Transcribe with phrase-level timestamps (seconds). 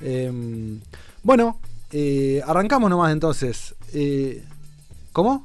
[0.00, 0.80] Em,
[1.22, 1.60] bueno,
[1.92, 3.76] eh, arrancamos nomás entonces.
[3.92, 4.42] Eh,
[5.12, 5.44] ¿Cómo?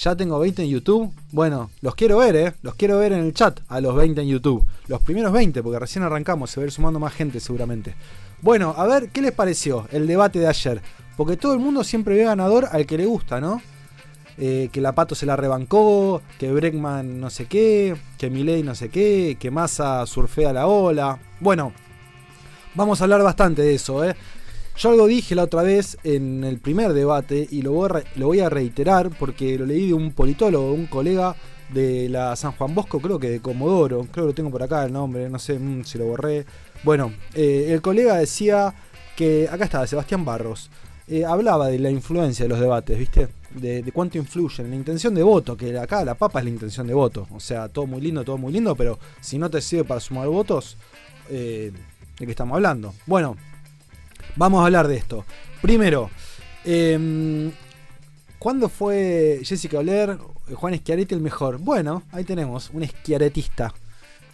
[0.00, 1.12] Ya tengo 20 en YouTube.
[1.30, 2.54] Bueno, los quiero ver, ¿eh?
[2.62, 4.66] Los quiero ver en el chat a los 20 en YouTube.
[4.86, 7.94] Los primeros 20, porque recién arrancamos, se va a ir sumando más gente seguramente.
[8.40, 10.80] Bueno, a ver, ¿qué les pareció el debate de ayer?
[11.18, 13.60] Porque todo el mundo siempre ve ganador al que le gusta, ¿no?
[14.38, 18.74] Eh, que la Pato se la rebancó, que Breckman no sé qué, que Milei no
[18.74, 21.18] sé qué, que Massa surfea la ola.
[21.40, 21.74] Bueno,
[22.74, 24.14] Vamos a hablar bastante de eso, ¿eh?
[24.80, 29.10] Yo algo dije la otra vez en el primer debate y lo voy, a, reiterar
[29.10, 31.36] porque lo leí de un politólogo, un colega
[31.68, 34.86] de la San Juan Bosco, creo que de Comodoro, creo que lo tengo por acá
[34.86, 36.46] el nombre, no sé mm, si lo borré.
[36.82, 38.74] Bueno, eh, el colega decía
[39.16, 40.70] que, acá está, Sebastián Barros,
[41.08, 43.28] eh, hablaba de la influencia de los debates, ¿viste?
[43.50, 46.86] De, cuánto influyen, en la intención de voto, que acá la papa es la intención
[46.86, 49.84] de voto, o sea, todo muy lindo, todo muy lindo, pero si no te sirve
[49.84, 50.78] para sumar votos,
[51.28, 51.70] eh,
[52.18, 52.94] de qué estamos hablando.
[53.04, 53.36] Bueno,
[54.36, 55.24] vamos a hablar de esto.
[55.62, 56.10] Primero,
[56.64, 57.50] eh,
[58.38, 60.18] ¿cuándo fue Jessica Oler,
[60.54, 61.58] Juan Schiaretti el mejor?
[61.58, 63.72] Bueno, ahí tenemos, un esquiaretista.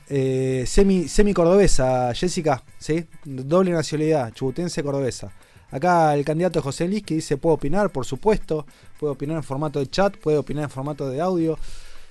[0.08, 3.04] Eh, semi, semi cordobesa, Jessica, ¿sí?
[3.24, 5.32] Doble nacionalidad, chubutense cordobesa.
[5.70, 8.66] Acá el candidato José Luis que dice, puedo opinar, por supuesto,
[9.00, 11.58] puedo opinar en formato de chat, puedo opinar en formato de audio.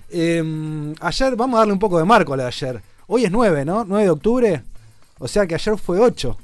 [0.09, 2.81] Em, ayer, vamos a darle un poco de marco a la de ayer.
[3.07, 3.85] Hoy es 9, ¿no?
[3.85, 4.63] 9 de octubre.
[5.19, 6.38] O sea que ayer fue 8,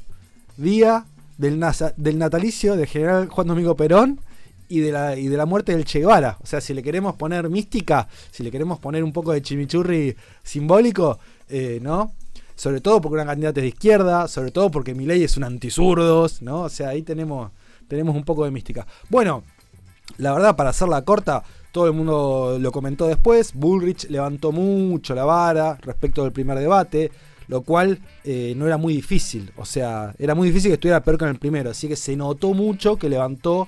[0.55, 1.05] día
[1.37, 1.63] del,
[1.97, 4.19] del natalicio del general Juan Domingo Perón
[4.67, 6.37] y de, la, y de la muerte del Che Guevara.
[6.41, 10.15] O sea, si le queremos poner mística, si le queremos poner un poco de chimichurri
[10.43, 11.19] simbólico,
[11.49, 12.13] eh, ¿no?
[12.55, 15.43] Sobre todo porque una candidata es de izquierda, sobre todo porque mi ley es un
[15.43, 16.61] antisurdos, ¿no?
[16.61, 17.51] O sea, ahí tenemos,
[17.87, 18.87] tenemos un poco de mística.
[19.09, 19.43] Bueno,
[20.17, 23.53] la verdad, para hacerla corta, todo el mundo lo comentó después.
[23.53, 27.11] Bullrich levantó mucho la vara respecto del primer debate
[27.51, 29.51] lo cual eh, no era muy difícil.
[29.57, 31.69] O sea, era muy difícil que estuviera peor que en el primero.
[31.69, 33.67] Así que se notó mucho que levantó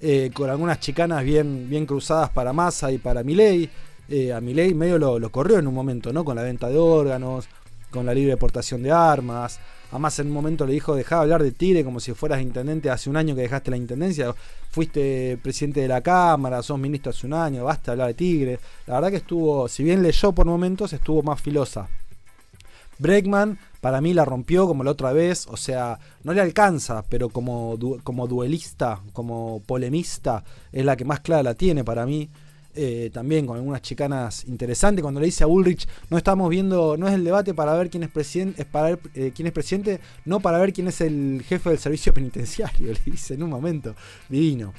[0.00, 3.70] eh, con algunas chicanas bien, bien cruzadas para Massa y para Milei.
[4.08, 6.24] Eh, a Milei medio lo, corrió en un momento, ¿no?
[6.24, 7.46] Con la venta de órganos,
[7.92, 9.60] con la libre exportación de armas.
[9.92, 12.90] Además, en un momento le dijo, dejá de hablar de Tigre como si fueras intendente
[12.90, 14.34] hace un año que dejaste la intendencia.
[14.68, 18.58] Fuiste presidente de la Cámara, sos ministro hace un año, basta hablar de Tigre.
[18.88, 21.88] La verdad que estuvo, si bien leyó por momentos, estuvo más filosa.
[23.02, 27.30] Bregman para mí la rompió como la otra vez, o sea, no le alcanza, pero
[27.30, 32.30] como, como duelista, como polemista, es la que más clara la tiene para mí.
[32.74, 35.02] Eh, también con algunas chicanas interesantes.
[35.02, 38.02] Cuando le dice a Ulrich, no estamos viendo, no es el debate para ver quién
[38.02, 41.44] es presidente, es para ver eh, quién es presidente, no para ver quién es el
[41.46, 43.94] jefe del servicio penitenciario, le dice en un momento,
[44.28, 44.72] divino.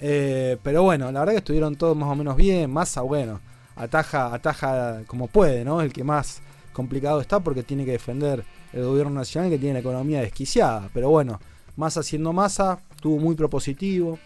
[0.00, 3.40] Eh, pero bueno, la verdad que estuvieron todos más o menos bien, Massa, bueno,
[3.76, 5.80] ataja, ataja como puede, ¿no?
[5.80, 6.42] El que más
[6.78, 10.88] complicado está porque tiene que defender el gobierno nacional que tiene la economía desquiciada.
[10.94, 11.40] Pero bueno,
[11.74, 14.16] Massa siendo Massa, tuvo muy propositivo.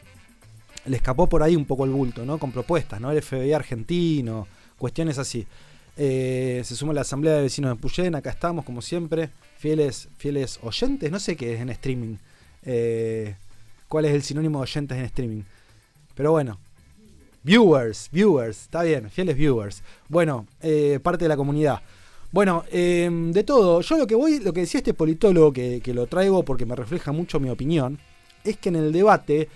[0.84, 2.38] Le escapó por ahí un poco el bulto, ¿no?
[2.38, 3.10] Con propuestas, ¿no?
[3.10, 4.46] El FBI argentino,
[4.76, 5.46] cuestiones así.
[5.96, 10.58] Eh, se suma la Asamblea de Vecinos de Puyén, acá estamos como siempre, fieles, fieles
[10.62, 12.16] oyentes, no sé qué es en streaming.
[12.64, 13.34] Eh,
[13.88, 15.42] ¿Cuál es el sinónimo de oyentes en streaming?
[16.14, 16.58] Pero bueno,
[17.42, 19.82] viewers, viewers, está bien, fieles viewers.
[20.08, 21.80] Bueno, eh, parte de la comunidad.
[22.32, 26.06] Bueno, em, de todo, yo lo que voy, lo que decía este politólogo, que, lo
[26.06, 27.98] traigo porque me refleja mucho mi opinión,
[28.42, 29.50] es que en el debate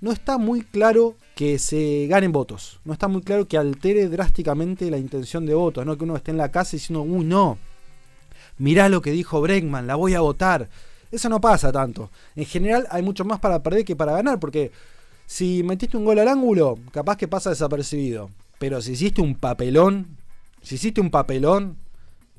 [0.00, 2.78] no está muy claro que se ganen votos.
[2.84, 6.30] No está muy claro que altere drásticamente la intención de votos, no que uno esté
[6.30, 7.58] en la casa diciendo, uy, no,
[8.58, 10.68] mirá lo que dijo Bregman, la voy a votar.
[11.10, 12.10] Eso no pasa tanto.
[12.36, 14.70] En general hay mucho más para perder que para ganar, porque
[15.26, 18.30] si metiste un gol al ángulo, capaz que pasa desapercibido.
[18.60, 20.16] Pero si hiciste un papelón,
[20.62, 21.76] si hiciste un papelón,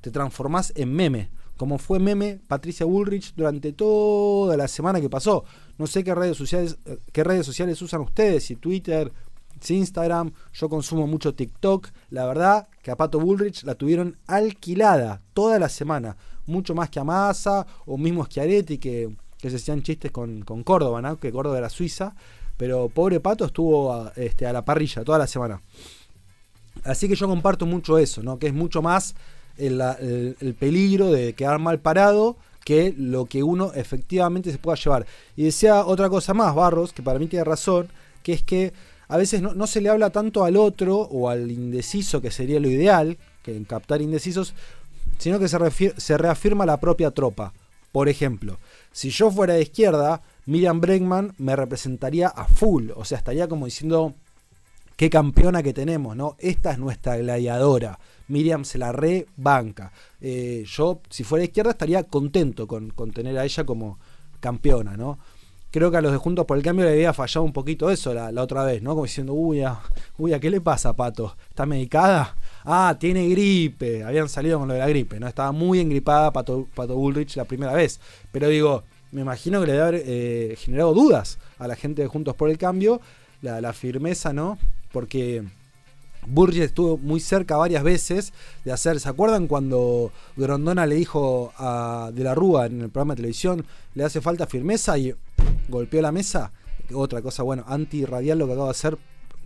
[0.02, 1.30] te transformás en meme.
[1.58, 5.46] Como fue meme Patricia Bullrich durante toda la semana que pasó.
[5.78, 9.12] No sé qué redes sociales, eh, qué redes sociales usan ustedes, si Twitter,
[9.60, 10.32] si Instagram.
[10.54, 11.90] Yo consumo mucho TikTok.
[12.10, 16.18] La verdad que a Pato Bullrich la tuvieron alquilada toda la semana.
[16.48, 21.02] Mucho más que a Massa o mismo Schiaretti que, que se hacían chistes con, Córdoba,
[21.02, 21.20] ¿no?
[21.20, 22.16] que Córdoba era Suiza.
[22.58, 25.62] Pero pobre Pato estuvo a, este, a la parrilla toda la semana.
[26.84, 28.40] Así que yo comparto mucho eso, ¿no?
[28.40, 29.14] que es mucho más
[29.58, 35.06] el, peligro de quedar mal parado que lo que uno efectivamente se pueda llevar.
[35.36, 37.90] Y decía otra cosa más, Barros, que para mí tiene razón,
[38.24, 38.74] que es que
[39.08, 42.70] a veces no, se le habla tanto al otro o al indeciso, que sería lo
[42.70, 44.54] ideal, que en captar indecisos,
[45.18, 47.54] sino que se, reafirma la propia tropa.
[47.92, 48.58] Por ejemplo,
[48.94, 53.66] si yo fuera de izquierda, Miriam Bregman me representaría a full, o sea, estaría como
[53.66, 54.14] diciendo,
[54.96, 56.38] qué campeona que tenemos, ¿no?
[56.40, 58.00] Esta es nuestra gladiadora.
[58.28, 59.92] Miriam se la rebanca.
[60.20, 64.00] Eh, yo, si fuera izquierda, estaría contento con, tener a ella como
[64.40, 65.20] campeona, ¿no?
[65.72, 68.14] Creo que a los de Juntos por el Cambio le había fallado un poquito eso
[68.14, 68.92] la, otra vez, ¿no?
[68.92, 69.80] Como diciendo, uy, a,
[70.18, 71.36] uy, qué le pasa, Pato?
[71.50, 72.36] ¿Está medicada?
[72.66, 74.04] Ah, tiene gripe.
[74.04, 75.28] Habían salido con lo de la gripe, ¿no?
[75.28, 78.02] Estaba muy engripada Pato, Pato Bullrich la primera vez.
[78.34, 82.08] Pero digo, me imagino que le debe haber eh, generado dudas a la gente de
[82.10, 83.00] Juntos por el Cambio,
[83.42, 84.58] la, la firmeza, ¿no?
[84.92, 85.44] Porque
[86.28, 88.34] Burgess estuvo muy cerca varias veces
[88.64, 89.00] de hacer.
[89.00, 93.66] ¿Se acuerdan cuando Grondona le dijo a De la Rúa en el programa de televisión
[93.96, 95.14] le hace falta firmeza y
[95.68, 96.52] golpeó la mesa?
[96.94, 98.98] Otra cosa, bueno, antirradial lo que acaba de hacer.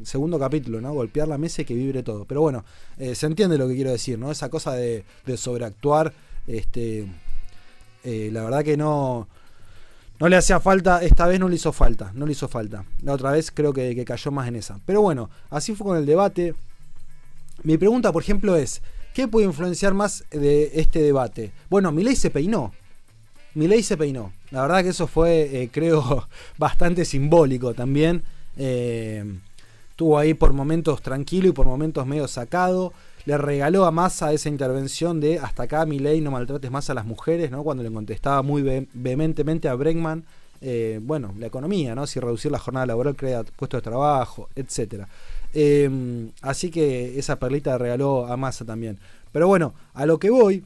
[0.04, 0.94] Segundo capítulo, ¿no?
[0.94, 2.26] Golpear la mesa y que vibre todo.
[2.26, 2.66] Pero bueno,
[2.98, 4.30] eh, se entiende lo que quiero decir, ¿no?
[4.30, 5.06] Esa cosa de,
[5.38, 6.14] sobreactuar.
[6.48, 7.08] Este,
[8.04, 9.30] eh, la verdad que no,
[10.20, 12.86] no le hacía falta, esta vez no le hizo falta, no le hizo falta.
[13.02, 14.80] La otra vez creo que, cayó más en esa.
[14.86, 16.56] Pero bueno, así fue con el debate.
[17.64, 18.82] Mi pregunta, por ejemplo, es,
[19.14, 21.52] ¿qué puede influenciar más de este debate?
[21.70, 22.72] Bueno, ley se peinó.
[23.56, 24.32] ley se peinó.
[24.52, 26.28] La verdad que eso fue, eh, creo,
[26.58, 28.24] bastante simbólico también.
[28.58, 29.24] Eh,
[29.90, 32.94] estuvo ahí por momentos tranquilo y por momentos medio sacado
[33.26, 36.94] le regaló a Massa esa intervención de hasta acá mi ley no maltrates más a
[36.94, 37.64] las mujeres, ¿no?
[37.64, 38.62] Cuando le contestaba muy
[38.94, 40.26] vehementemente a Bregman,
[40.62, 42.06] eh, bueno, la economía, ¿no?
[42.08, 45.08] Si reducir la jornada laboral crea puestos de trabajo, etcétera.
[45.54, 49.00] Eh, así que esa perlita le regaló a Massa también.
[49.32, 50.64] Pero bueno, a lo que voy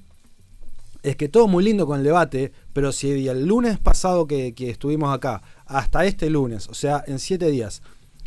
[1.02, 4.70] es que todo muy lindo con el debate, pero si el lunes pasado que, que
[4.70, 7.82] estuvimos acá, hasta este lunes, o sea, en 7 días,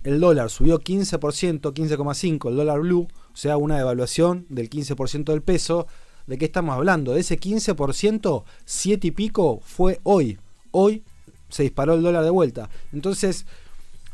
[0.04, 5.42] el dólar subió 15%, 15,5%, el dólar blue, o sea, una devaluación del 15% del
[5.42, 5.86] peso.
[6.26, 7.14] ¿De qué estamos hablando?
[7.14, 10.38] De ese 15%, 7 y pico fue hoy.
[10.70, 11.02] Hoy
[11.48, 12.70] se disparó el dólar de vuelta.
[12.92, 13.46] Entonces,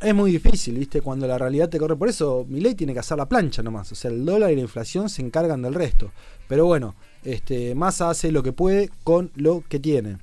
[0.00, 1.00] es muy difícil, ¿viste?
[1.00, 1.96] Cuando la realidad te corre.
[1.96, 3.90] Por eso, mi ley tiene que hacer la plancha nomás.
[3.92, 6.12] O sea, el dólar y la inflación se encargan del resto.
[6.46, 6.94] Pero bueno,
[7.25, 10.18] este, Massa hace lo que puede con lo que tiene.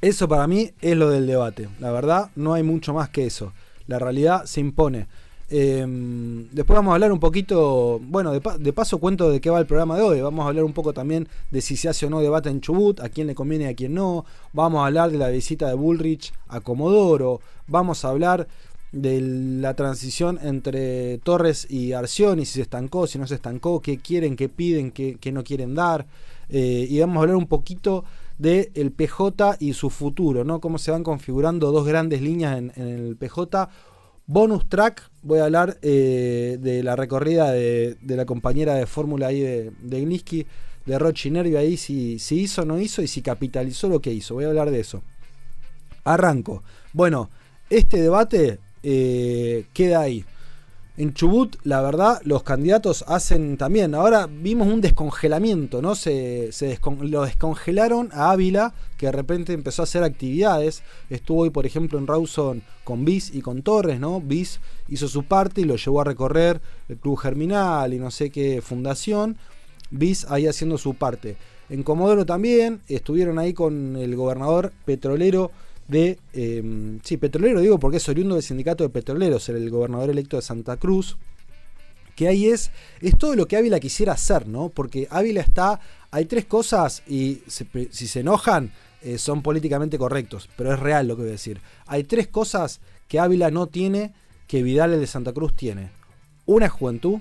[0.00, 1.68] Eso para mí es lo del debate.
[1.80, 3.52] La verdad, no hay mucho más que eso.
[3.86, 5.08] La realidad se impone.
[5.50, 9.66] Em, después vamos a hablar un poquito, bueno, de, paso cuento de qué va el
[9.66, 10.20] programa de hoy.
[10.20, 13.00] Vamos a hablar un poco también de si se hace o no debate en Chubut,
[13.00, 14.26] a quién le conviene y a quién no.
[14.52, 17.40] Vamos a hablar de la visita de Bullrich a Comodoro.
[17.66, 18.46] Vamos a hablar
[18.92, 23.98] de la transición entre Torres y Arcioni, si se estancó, si no se estancó, qué
[23.98, 26.06] quieren, qué piden, qué, no quieren dar.
[26.50, 28.04] Eh, y vamos a hablar un poquito
[28.36, 30.60] del el PJ y su futuro, ¿no?
[30.60, 33.68] Cómo se van configurando dos grandes líneas en, en el PJ
[34.30, 39.40] Bonus track, voy a hablar eh, de la recorrida de, la compañera de fórmula ahí
[39.40, 40.46] de, de
[40.84, 44.34] de Rochi Nervio, ahí si, hizo o no hizo y si capitalizó lo que hizo.
[44.34, 45.02] Voy a hablar de eso.
[46.04, 46.62] Arranco.
[46.92, 47.30] Bueno,
[47.70, 50.26] este debate eh, queda ahí.
[50.98, 53.94] En Chubut, la verdad, los candidatos hacen también.
[53.94, 55.94] Ahora vimos un descongelamiento, ¿no?
[55.94, 56.50] Se,
[57.02, 60.82] lo descongelaron a Ávila, que de repente empezó a hacer actividades.
[61.08, 64.20] Estuvo hoy, por ejemplo, en Rawson con Bis y con Torres, ¿no?
[64.20, 68.30] Bis hizo su parte y lo llevó a recorrer el Club Germinal y no sé
[68.30, 69.36] qué fundación.
[69.92, 71.36] Bis ahí haciendo su parte.
[71.70, 75.52] En Comodoro también estuvieron ahí con el gobernador petrolero
[75.88, 80.36] de, em, sí, petrolero digo porque es oriundo del sindicato de petroleros, el gobernador electo
[80.36, 81.16] de Santa Cruz,
[82.14, 84.68] que ahí es, es todo lo que Ávila quisiera hacer, ¿no?
[84.68, 85.80] Porque Ávila está,
[86.10, 91.14] hay tres cosas y si se enojan eh, son políticamente correctos, pero es real lo
[91.14, 91.60] que voy a decir.
[91.86, 94.12] Hay tres cosas que Ávila no tiene
[94.48, 95.90] que Vidal el de Santa Cruz tiene.
[96.46, 97.20] Una juventud,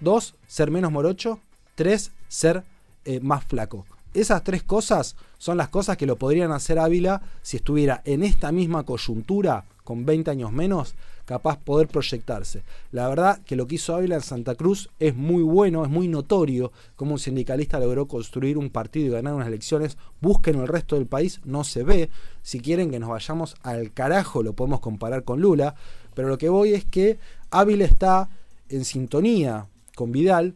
[0.00, 1.38] dos, ser menos morocho,
[1.76, 2.64] tres, ser
[3.04, 3.86] eh, más flaco.
[4.14, 8.52] Esas tres cosas son las cosas que lo podrían hacer Ávila si estuviera en esta
[8.52, 10.94] misma coyuntura, con 20 años menos,
[11.24, 12.62] capaz poder proyectarse.
[12.92, 16.06] La verdad que lo que hizo Ávila en Santa Cruz es muy bueno, es muy
[16.06, 19.98] notorio cómo un sindicalista logró construir un partido y ganar unas elecciones.
[20.20, 22.08] Busquen el resto del país, no se ve.
[22.42, 25.74] Si quieren que nos vayamos al carajo, lo podemos comparar con Lula.
[26.14, 27.18] Pero lo que voy es que
[27.50, 28.30] Ávila está
[28.68, 29.66] en sintonía
[29.96, 30.54] con Vidal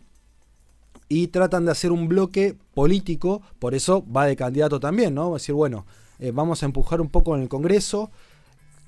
[1.09, 5.35] y tratan de hacer un bloque político, por eso va de candidato también, ¿no?
[5.35, 5.87] decir, bueno,
[6.19, 8.11] eh, vamos a empujar un poco en el Congreso,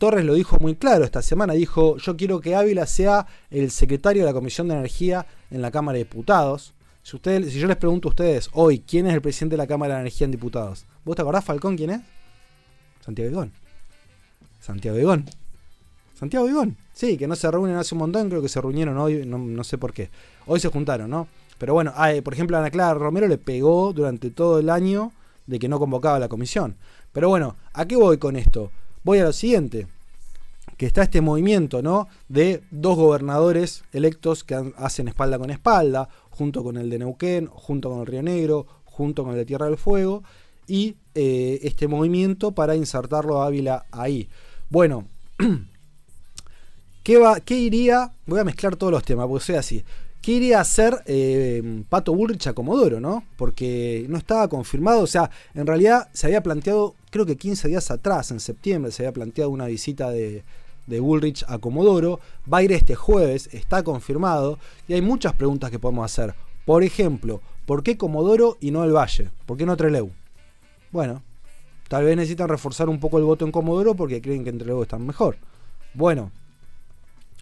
[0.00, 4.22] Torres lo dijo muy claro esta semana, dijo, yo quiero que Ávila sea el secretario
[4.22, 6.72] de la Comisión de Energía en la Cámara de Diputados.
[7.02, 9.66] Si, ustedes, si yo les pregunto a ustedes hoy, ¿quién es el presidente de la
[9.66, 10.86] Cámara de Energía en Diputados?
[11.04, 12.00] ¿Vos te acordás, Falcón, quién es?
[13.04, 13.52] Santiago Vigón.
[14.60, 15.26] Santiago Vigón.
[16.18, 16.78] Santiago Vigón.
[16.94, 19.76] Sí, que no se reúnen hace un montón, creo que se reunieron hoy, no, sé
[19.76, 20.08] por qué.
[20.46, 21.28] Hoy se juntaron, ¿no?
[21.60, 25.12] Pero bueno, por ejemplo, Ana Clara Romero le pegó durante todo el año
[25.46, 26.74] de que no convocaba la comisión.
[27.12, 28.72] Pero bueno, ¿a qué voy con esto?
[29.02, 29.86] voy a lo siguiente,
[30.76, 32.08] que está este movimiento, ¿no?
[32.28, 37.90] De dos gobernadores electos que hacen espalda con espalda, junto con el de Neuquén, junto
[37.90, 40.22] con el Río Negro, junto con el de Tierra del Fuego,
[40.66, 44.28] y eh, este movimiento para insertarlo a Ávila ahí.
[44.68, 45.06] Bueno,
[47.02, 48.12] ¿qué, va, ¿qué iría?
[48.26, 49.84] Voy a mezclar todos los temas, porque soy así.
[50.22, 53.24] ¿Qué hacer eh, Pato Bullrich a Comodoro, no?
[53.36, 57.90] Porque no estaba confirmado, o sea, en realidad se había planteado, creo que 15 días
[57.90, 60.44] atrás, en septiembre, se había planteado una visita de,
[60.86, 62.20] de Bullrich a Comodoro,
[62.52, 64.58] va a ir este jueves, está confirmado,
[64.88, 66.34] y hay muchas preguntas que podemos hacer.
[66.66, 69.30] Por ejemplo, ¿por qué Comodoro y no el Valle?
[69.46, 70.10] ¿Por qué no Treleu?
[70.92, 71.22] Bueno,
[71.88, 74.82] tal vez necesitan reforzar un poco el voto en Comodoro porque creen que en Trelew
[74.82, 75.38] están mejor.
[75.94, 76.30] Bueno,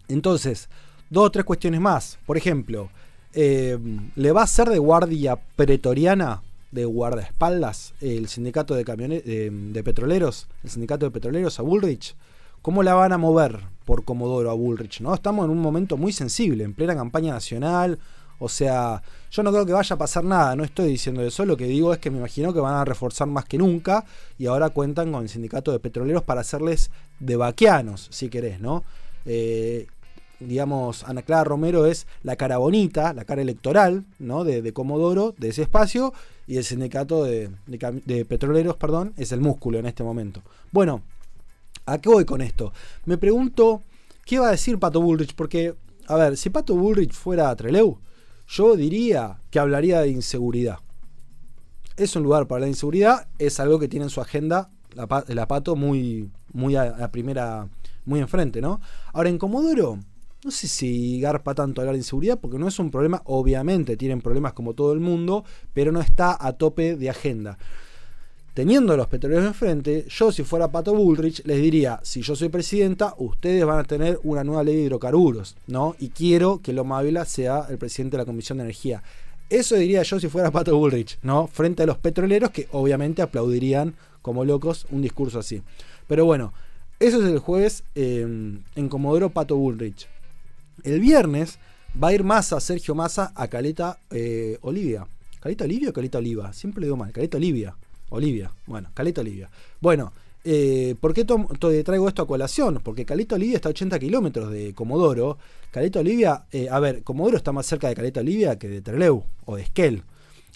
[0.07, 0.69] entonces,
[1.09, 2.19] Dos o tres cuestiones más.
[2.25, 2.89] Por ejemplo,
[3.33, 3.77] eh,
[4.15, 10.69] ¿le va a ser de guardia pretoriana, de guardaespaldas, el sindicato de, de, petroleros, el
[10.69, 12.15] sindicato de petroleros a Bullrich?
[12.61, 15.01] ¿Cómo la van a mover por Comodoro a Bullrich?
[15.01, 15.13] ¿no?
[15.13, 17.97] Estamos en un momento muy sensible, en plena campaña nacional.
[18.37, 19.01] O sea,
[19.31, 21.91] yo no creo que vaya a pasar nada, no estoy diciendo eso, lo que digo
[21.91, 24.05] es que me imagino que van a reforzar más que nunca
[24.37, 26.89] y ahora cuentan con el sindicato de petroleros para hacerles
[27.19, 28.85] de vaquianos, si querés, ¿no?
[29.25, 29.87] Eh,
[30.39, 34.43] digamos, Ana Clara Romero es la cara bonita, la cara electoral, ¿no?
[34.43, 36.13] De, Comodoro, de ese espacio,
[36.47, 37.49] y el sindicato de,
[38.27, 40.41] petroleros, perdón, es el músculo en este momento.
[40.71, 41.01] Bueno,
[41.85, 42.73] ¿a qué voy con esto?
[43.05, 43.83] Me pregunto,
[44.25, 45.35] ¿qué va a decir Pato Bullrich?
[45.35, 45.75] Porque,
[46.07, 47.99] a ver, si Pato Bullrich fuera a Treleu,
[48.47, 50.79] yo diría que hablaría de inseguridad.
[51.97, 55.47] Es un lugar para la inseguridad, es algo que tiene en su agenda la, la
[55.47, 57.67] Pato muy, muy a, a primera,
[58.05, 58.81] muy enfrente, ¿no?
[59.13, 59.99] Ahora, en Comodoro,
[60.43, 64.21] no sé si garpa tanto hablar de inseguridad, porque no es un problema, obviamente tienen
[64.21, 65.43] problemas como todo el mundo,
[65.73, 67.57] pero no está a tope de agenda.
[68.53, 72.49] Teniendo a los petroleros enfrente, yo si fuera Pato Bullrich les diría, si yo soy
[72.49, 75.95] presidenta, ustedes van a tener una nueva ley de hidrocarburos, ¿no?
[75.99, 79.03] Y quiero que Loma Ávila sea el presidente de la Comisión de Energía.
[79.49, 81.47] Eso diría yo si fuera Pato Bullrich, ¿no?
[81.47, 85.61] Frente a los petroleros que obviamente aplaudirían como locos un discurso así.
[86.07, 86.53] Pero bueno,
[86.99, 88.21] eso es el jueves eh,
[88.75, 90.07] en Comodoro Pato Bullrich.
[90.83, 91.59] El viernes
[92.01, 95.07] va a ir Massa, Sergio Massa, a Caleta eh, Olivia.
[95.39, 96.53] ¿Caleta Olivia o Caleta Oliva?
[96.53, 97.11] Siempre le digo mal.
[97.11, 97.75] Caleta Olivia.
[98.09, 98.51] Olivia.
[98.65, 99.49] Bueno, Caleta Olivia.
[99.79, 100.11] Bueno,
[100.43, 101.25] eh, ¿por qué
[101.83, 102.81] traigo esto a colación?
[102.83, 105.37] Porque Caleta Olivia está a 80 kilómetros de Comodoro.
[105.71, 109.23] Caleta Olivia, eh, a ver, Comodoro está más cerca de Caleta Olivia que de Treleu
[109.45, 110.03] o de Esquel.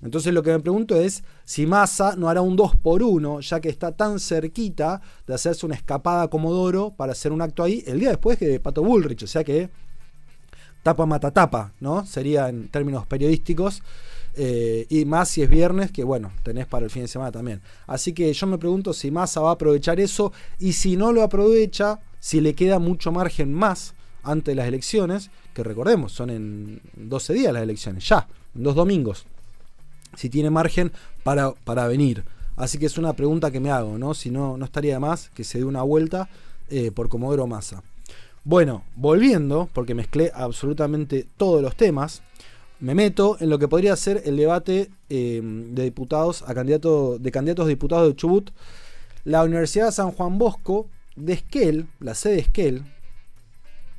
[0.01, 3.61] Entonces lo que me pregunto es si Massa no hará un 2 por 1 ya
[3.61, 7.83] que está tan cerquita de hacerse una escapada a Comodoro para hacer un acto ahí
[7.87, 9.23] el día después que de Pato Bullrich.
[9.23, 9.69] O sea que
[10.83, 12.05] tapa mata tapa, ¿no?
[12.05, 13.81] Sería en términos periodísticos.
[14.35, 17.61] Eh, y más si es viernes, que bueno, tenés para el fin de semana también.
[17.87, 21.23] Así que yo me pregunto si Massa va a aprovechar eso y si no lo
[21.23, 26.81] aprovecha, si le queda mucho margen más antes de las elecciones, que recordemos, son en
[26.95, 29.25] 12 días las elecciones, ya, en dos domingos.
[30.15, 30.91] Si tiene margen
[31.23, 32.23] para, para venir.
[32.55, 34.13] Así que es una pregunta que me hago, ¿no?
[34.13, 36.29] Si no, no estaría de más que se dé una vuelta
[36.69, 37.83] eh, por Comodoro Massa.
[38.45, 42.21] Bueno, volviendo, porque mezclé absolutamente todos los temas,
[42.81, 47.31] me meto en lo que podría ser el debate em, de diputados a candidato, de
[47.31, 48.49] candidatos a diputados de Chubut.
[49.23, 52.83] La Universidad San Juan Bosco de Esquel, la sede de Esquel,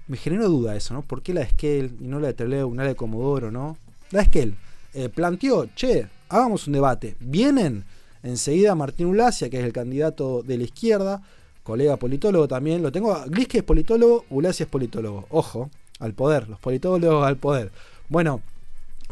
[0.09, 1.01] me generó duda eso, ¿no?
[1.01, 3.79] ¿Por qué la de Esquel y no la de Trelew, no la de Comodoro, ¿no?
[4.11, 4.55] La de Esquel
[4.93, 7.17] eh, planteó, che, hagamos un debate.
[7.21, 7.85] Vienen
[8.23, 11.23] enseguida Martín Ulacia, que es el candidato de la izquierda,
[11.65, 12.83] colega politólogo también.
[12.83, 13.21] Lo tengo.
[13.27, 15.27] Gliski es politólogo, Ulasi es politólogo.
[15.31, 17.73] Ojo, al poder, los politólogos al poder.
[18.09, 18.43] Bueno,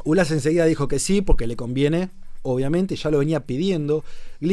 [0.04, 2.10] Ulas enseguida dijo que sí, porque le conviene
[2.42, 4.04] obviamente ya lo venía pidiendo.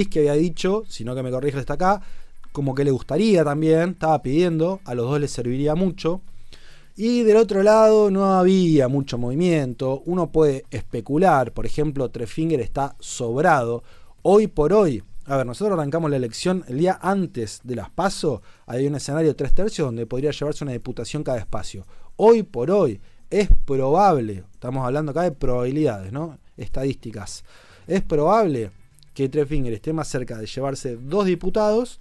[0.10, 2.02] que había dicho, si no que me corrija hasta acá,
[2.52, 6.22] como que le gustaría también, estaba pidiendo, a los dos les serviría mucho.
[6.96, 10.02] Y del otro lado no había mucho movimiento.
[10.06, 13.84] Uno puede especular, por ejemplo, Trefinger está sobrado.
[14.22, 18.42] Hoy por hoy, a ver, nosotros arrancamos la elección el día antes de las PASO,
[18.66, 21.86] hay un escenario tres tercios donde podría llevarse una diputación cada espacio.
[22.16, 26.40] Hoy por hoy es probable, estamos hablando acá de probabilidades, ¿no?
[26.58, 27.44] Estadísticas.
[27.86, 28.72] Es probable
[29.14, 32.00] que Trefinger esté más cerca de llevarse dos diputados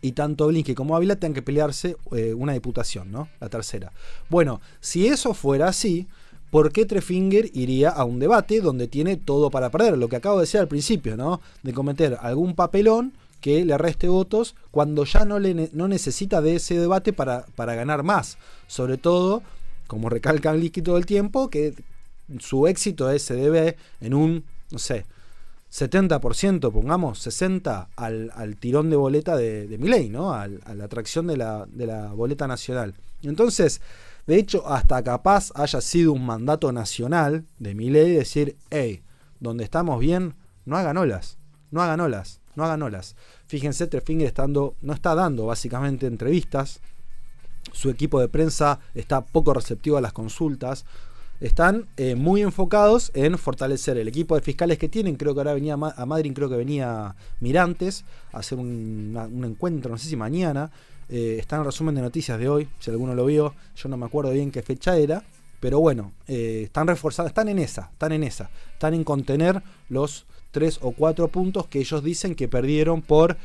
[0.00, 3.30] y tanto Blinke como Ávila tengan que pelearse eh, una diputación, ¿no?
[3.40, 3.90] La tercera.
[4.30, 6.06] Bueno, si eso fuera así,
[6.52, 9.96] ¿por qué Trefinger iría a un debate donde tiene todo para perder?
[9.96, 11.40] Lo que acabo de decir al principio, ¿no?
[11.62, 16.56] De cometer algún papelón que le reste votos cuando ya no, le no necesita de
[16.56, 18.36] ese debate para, para ganar más.
[18.66, 19.42] Sobre todo,
[19.86, 21.72] como recalca Blinke todo el tiempo, que
[22.38, 25.06] su éxito se debe en un, no sé,
[25.72, 30.34] 70%, pongamos 60% al, tirón de boleta de, de ¿no?
[30.34, 32.92] a la atracción de la, de la boleta nacional.
[33.22, 33.80] Entonces,
[34.26, 39.02] de hecho, hasta capaz haya sido un mandato nacional de Milei decir, hey,
[39.40, 41.38] donde estamos bien, no hagan olas,
[41.70, 43.16] no hagan olas, no hagan olas.
[43.46, 46.80] Fíjense, Trefinger estando, no está dando básicamente entrevistas,
[47.72, 50.84] su equipo de prensa está poco receptivo a las consultas,
[51.40, 55.16] están eh, muy enfocados en fortalecer el equipo de fiscales que tienen.
[55.16, 59.98] Creo que ahora venía a Madrid, creo que venía Mirantes a hacer un, encuentro, no
[59.98, 60.70] sé si mañana.
[61.08, 63.96] Eh, está en el resumen de noticias de hoy, si alguno lo vio, yo no
[63.96, 65.24] me acuerdo bien qué fecha era.
[65.60, 70.26] Pero bueno, eh, están reforzados, están en esa, están en esa, están en contener los
[70.50, 73.36] tres o cuatro puntos que ellos dicen que perdieron por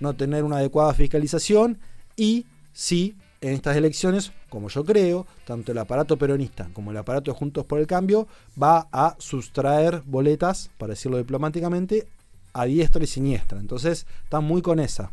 [0.00, 1.78] no tener una adecuada fiscalización
[2.16, 7.30] y sí en estas elecciones, como yo creo, tanto el aparato peronista como el aparato
[7.32, 8.28] de Juntos por el Cambio
[8.60, 12.06] va a sustraer boletas, para decirlo diplomáticamente,
[12.52, 13.60] a diestra y siniestra.
[13.60, 15.12] Entonces, están muy con esa.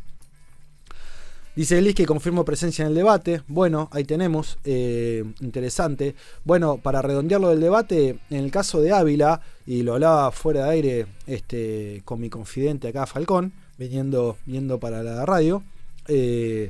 [1.58, 3.42] Dice Elis que confirmo presencia en el debate.
[3.48, 4.60] Bueno, ahí tenemos.
[4.64, 6.14] Eh, interesante.
[6.44, 10.70] Bueno, para redondearlo del debate, en el caso de Ávila, y lo hablaba fuera de
[10.70, 15.64] aire este, con mi confidente acá, Falcón, viniendo, viniendo para la radio.
[16.08, 16.70] Eh,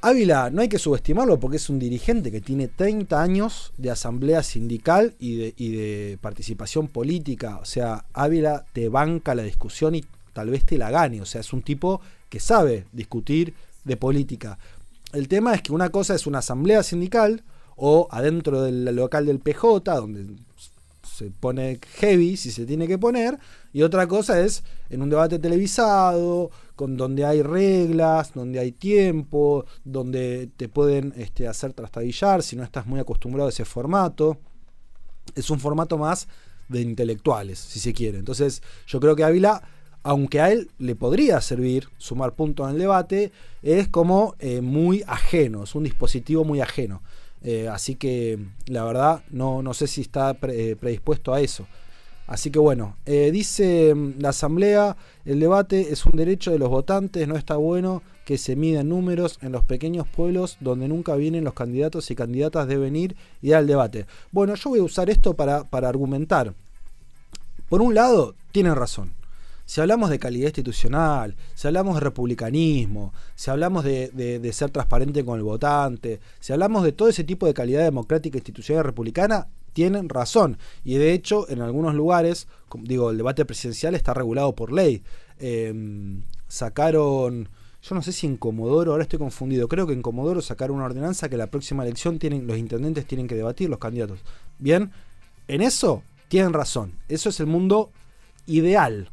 [0.00, 4.42] Ávila no hay que subestimarlo porque es un dirigente que tiene 30 años de asamblea
[4.42, 7.58] sindical y de, participación política.
[7.58, 11.20] O sea, Ávila te banca la discusión y tal vez te la gane.
[11.20, 14.58] O sea, es un tipo que sabe discutir de política.
[15.12, 17.42] El tema es que una cosa es una asamblea sindical
[17.76, 20.26] o adentro del local del PJ, donde
[21.02, 23.38] se pone heavy si se tiene que poner,
[23.72, 29.66] y otra cosa es en un debate televisado, con donde hay reglas, donde hay tiempo,
[29.84, 34.38] donde te pueden este, hacer trastabillar si no estás muy acostumbrado a ese formato.
[35.34, 36.26] Es un formato más
[36.70, 38.18] de intelectuales, si se quiere.
[38.18, 39.62] Entonces, yo creo que Ávila,
[40.02, 43.32] aunque a él le podría servir sumar puntos en el debate,
[43.62, 47.02] es como eh, muy ajeno, es un dispositivo muy ajeno.
[47.42, 51.66] Eh, así que la verdad no, no sé si está eh, predispuesto a eso.
[52.26, 57.26] Así que bueno, dice mm, la Asamblea, el debate es un derecho de los votantes,
[57.26, 61.54] no está bueno que se midan números en los pequeños pueblos donde nunca vienen los
[61.54, 64.06] candidatos y candidatas deben ir y dar el debate.
[64.30, 66.54] Bueno, yo voy a usar esto para, para argumentar.
[67.68, 69.19] Por un lado, tienen razón
[69.70, 75.38] si hablamos de calidad institucional, si hablamos de republicanismo, si hablamos de, ser transparente con
[75.38, 80.08] el votante, si hablamos de todo ese tipo de calidad democrática, institucional y republicana, tienen
[80.08, 80.58] razón.
[80.82, 82.48] Y de hecho, en algunos lugares,
[82.80, 85.04] digo, el debate presidencial está regulado por ley.
[85.38, 87.48] Em, sacaron,
[87.80, 90.86] yo no sé si en Comodoro, ahora estoy confundido, creo que en Comodoro sacaron una
[90.86, 94.18] ordenanza que la próxima elección tienen, los intendentes tienen que debatir, los candidatos.
[94.58, 94.90] Bien,
[95.46, 96.94] en eso tienen razón.
[97.08, 97.92] Eso es el mundo
[98.48, 99.12] ideal.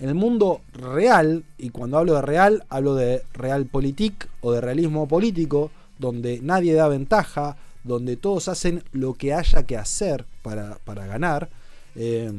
[0.00, 5.08] En el mundo real, y cuando hablo de real, hablo de realpolitik o de realismo
[5.08, 11.48] político, donde nadie da ventaja, donde todos hacen lo que haya que hacer para, ganar.
[11.96, 12.32] Eh,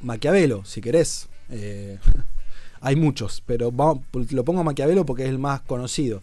[0.00, 1.28] Maquiavelo, si querés.
[1.48, 1.98] Eh,
[2.80, 6.22] hay muchos, pero lo pongo a Maquiavelo porque es el más conocido.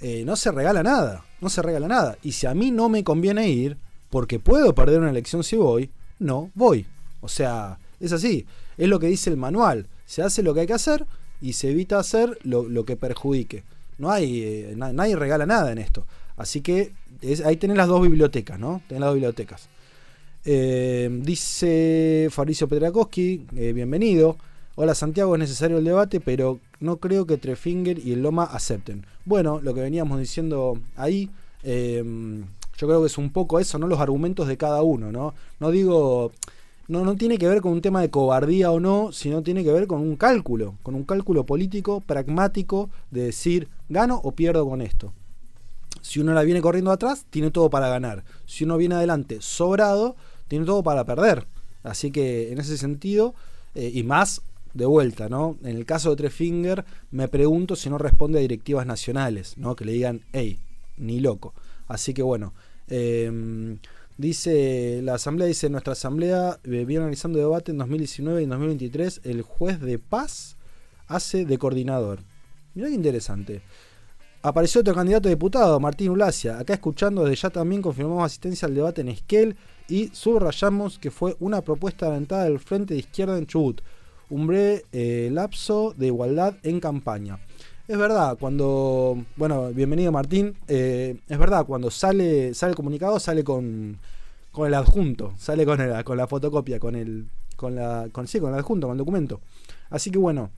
[0.00, 2.16] Eh, no se regala nada, no se regala nada.
[2.22, 3.76] Y si a mí no me conviene ir,
[4.10, 6.86] porque puedo perder una elección si voy, no voy.
[7.20, 8.46] O sea, es así.
[8.78, 9.86] Es lo que dice el manual.
[10.06, 11.04] Se hace lo que hay que hacer
[11.40, 13.64] y se evita hacer lo, que perjudique.
[13.98, 16.06] No hay, eh, nadie regala nada en esto.
[16.36, 16.92] Así que
[17.44, 18.80] ahí tenés las dos bibliotecas, ¿no?
[18.86, 19.68] Tenés las dos bibliotecas.
[20.44, 24.36] Eh, dice Fabricio Pedrakowski, eh, bienvenido.
[24.76, 29.04] Hola Santiago, es necesario el debate, pero no creo que Trefinger y el Loma acepten.
[29.24, 31.28] Bueno, lo que veníamos diciendo ahí,
[31.64, 33.88] yo creo que es un poco eso, ¿no?
[33.88, 35.34] Los argumentos de cada uno, ¿no?
[35.58, 36.30] No digo
[36.88, 39.72] no, no tiene que ver con un tema de cobardía o no, sino tiene que
[39.72, 44.80] ver con un cálculo, con un cálculo político, pragmático, de decir, gano o pierdo con
[44.80, 45.12] esto.
[46.00, 48.24] Si uno la viene corriendo atrás, tiene todo para ganar.
[48.46, 50.16] Si uno viene adelante sobrado,
[50.48, 51.44] tiene todo para perder.
[51.82, 53.34] Así que en ese sentido,
[53.74, 54.40] eh, y más
[54.72, 55.56] de vuelta, ¿no?
[55.62, 59.76] En el caso de Trefinger, me pregunto si no responde a directivas nacionales, ¿no?
[59.76, 60.58] Que le digan, hey,
[60.96, 61.52] ni loco.
[61.86, 62.54] Así que bueno,
[62.88, 63.76] eh,
[64.18, 69.20] Dice, la asamblea dice, nuestra asamblea eh, viene analizando debate en 2019 y en 2023,
[69.22, 70.56] el juez de paz
[71.06, 72.18] hace de coordinador.
[72.74, 73.62] Mirá qué interesante.
[74.42, 76.58] Apareció otro candidato a diputado, Martín Ulacia.
[76.58, 79.56] Acá escuchando, desde ya también confirmamos asistencia al debate en Esquel
[79.88, 83.82] y subrayamos que fue una propuesta adelantada del Frente de Izquierda en Chubut.
[84.30, 87.38] Un breve eh, lapso de igualdad en campaña.
[87.88, 89.16] Es verdad, cuando.
[89.36, 90.54] Bueno, bienvenido Martín.
[90.68, 93.96] Eh, es verdad, cuando sale, sale el comunicado, sale con,
[94.52, 97.24] con el adjunto, sale con, el, con la fotocopia, con el.
[97.56, 99.40] Con la, con, sí, con el adjunto, con el documento.
[99.88, 100.50] Así que bueno,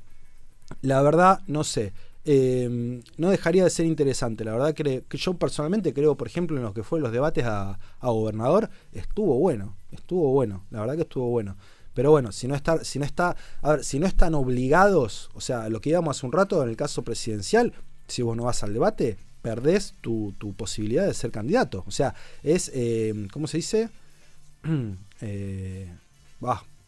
[0.83, 1.93] la verdad, no sé.
[2.25, 4.45] Eh, no dejaría de ser interesante.
[4.45, 7.45] La verdad que, que, yo personalmente creo, por ejemplo, en lo que fue los debates
[7.45, 9.77] a, a gobernador, estuvo bueno.
[9.93, 10.65] Estuvo bueno.
[10.71, 11.55] La verdad que estuvo bueno.
[12.01, 13.37] Pero bueno, si no está, si no está,
[13.83, 17.03] si no están obligados, o sea, lo que íbamos hace un rato en el caso
[17.03, 17.75] presidencial,
[18.09, 21.85] si vos no vas al debate, perdés tu, posibilidad de ser candidato.
[21.87, 23.91] O sea, es, eh, ¿cómo se dice?
[25.21, 25.93] eh,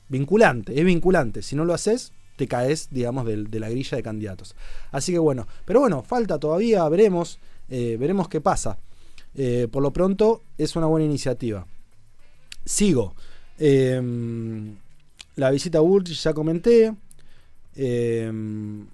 [0.09, 1.43] vinculante, es vinculante.
[1.43, 4.57] Si no lo haces, te caes, digamos, de, la grilla de candidatos.
[4.93, 8.79] Así que bueno, pero bueno, falta todavía, veremos, eh, veremos qué pasa.
[9.35, 11.67] Eh, por lo pronto, es una buena iniciativa.
[12.65, 13.15] Sigo.
[13.59, 14.01] Eh,
[15.37, 16.95] la visita a Burgess ya comenté.
[17.75, 18.87] Em,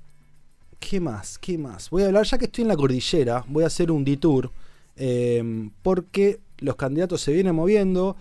[0.78, 1.38] ¿Qué más?
[1.38, 1.90] ¿Qué más?
[1.90, 4.50] Voy a hablar, ya que estoy en la cordillera, voy a hacer un detour.
[4.96, 8.16] Em, porque los candidatos se vienen moviendo.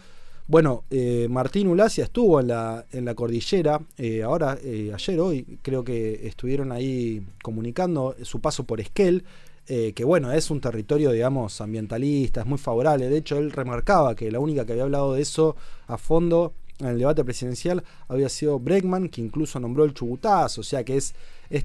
[0.48, 5.60] Bueno, eh, Martín Ulacia estuvo en la, en la cordillera, eh, ahora, eh, ayer, hoy,
[5.62, 9.24] creo que estuvieron ahí comunicando su paso por Esquel,
[9.68, 13.10] que bueno, es un territorio, digamos, ambientalista, es muy favorable.
[13.10, 16.88] De hecho, él remarcaba que la única que había hablado de eso a fondo en
[16.88, 21.16] el debate presidencial había sido Bregman, que incluso nombró el Chubutaz, o sea que es,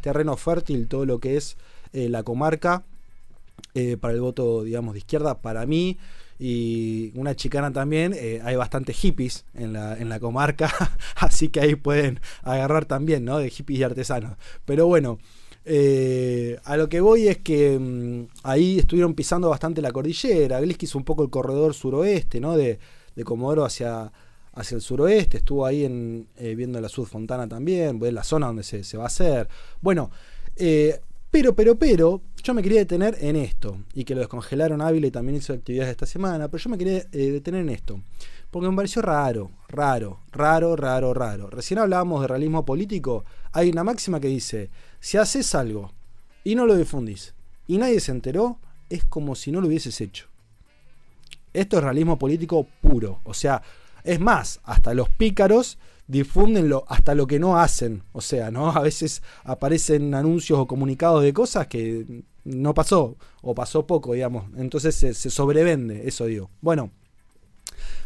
[0.01, 1.57] terreno fértil todo lo que es
[1.93, 2.85] eh, la comarca
[3.75, 5.99] eh, para el voto, digamos, de izquierda, para mí.
[6.39, 10.73] Y una chicana también, eh, hay bastantes hippies en la, en la comarca,
[11.17, 13.39] así que ahí pueden agarrar también, ¿no?
[13.39, 14.37] De hippies y artesanos.
[14.65, 15.19] Pero bueno,
[16.65, 20.61] a lo que voy es que mm, ahí estuvieron pisando bastante la cordillera.
[20.61, 22.57] Glisky hizo un poco el corredor suroeste, ¿no?
[22.57, 22.81] De,
[23.15, 24.11] de Comodoro hacia,
[24.55, 28.63] hacia el suroeste, estuvo ahí en, eh, viendo la Fontana también, en la zona donde
[28.63, 29.49] se, va a hacer.
[29.81, 30.11] Bueno,
[30.57, 35.07] eh, pero, pero, pero, yo me quería detener en esto, y que lo descongelaron Ávila
[35.07, 38.03] y también hizo actividades esta semana, pero yo me quería eh, detener en esto,
[38.51, 41.49] porque me pareció raro, raro, raro, raro, raro.
[41.49, 44.69] Recién hablábamos de realismo político, hay una máxima que dice,
[45.01, 45.91] si haces algo
[46.45, 47.35] y no lo difundís,
[47.67, 48.59] y nadie se enteró,
[48.91, 50.27] es como si no lo hubieses hecho.
[51.55, 53.63] Esto es realismo político puro, o sea,
[54.05, 58.03] es más, hasta los pícaros difunden lo, hasta lo que no hacen.
[58.13, 58.71] O sea, ¿no?
[58.71, 64.45] A veces aparecen anuncios o comunicados de cosas que no pasó o pasó poco, digamos.
[64.57, 66.51] Entonces se, sobrevende, eso digo.
[66.61, 66.91] Bueno,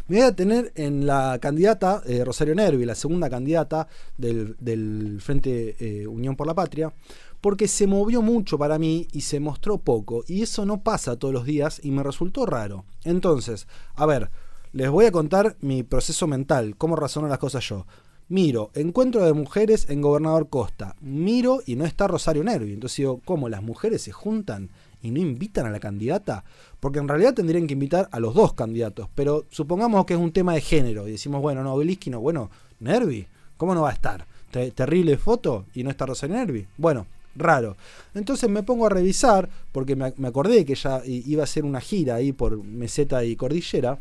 [0.07, 5.75] me voy a tener en la candidata eh, Rosario Nervi, la segunda candidata del, Frente
[5.79, 6.93] eh, Unión por la Patria,
[7.41, 10.23] porque se movió mucho para mí y se mostró poco.
[10.27, 12.85] Y eso no pasa todos los días y me resultó raro.
[13.03, 14.29] Entonces, a ver,
[14.77, 17.87] les voy a contar mi proceso mental, cómo razono las cosas yo.
[18.29, 20.95] Miro, encuentro de mujeres en Gobernador Costa.
[21.01, 22.73] Miro y no está Rosario Nervi.
[22.73, 24.69] Entonces digo, ¿cómo las mujeres se juntan
[25.01, 26.43] y no invitan a la candidata?
[26.79, 29.09] Porque en realidad tendrían que invitar a los dos candidatos.
[29.15, 32.51] Pero supongamos que es un tema de género y decimos, bueno, no, Beliski no, bueno,
[32.79, 33.25] Nervi,
[33.57, 34.27] ¿cómo no va a estar?
[34.51, 36.67] Terrible foto y no está Rosario Nervi.
[36.77, 37.77] Bueno, raro.
[38.13, 41.81] Entonces me pongo a revisar, porque me, me acordé que ya iba a hacer una
[41.81, 43.97] gira ahí por Meseta y Cordillera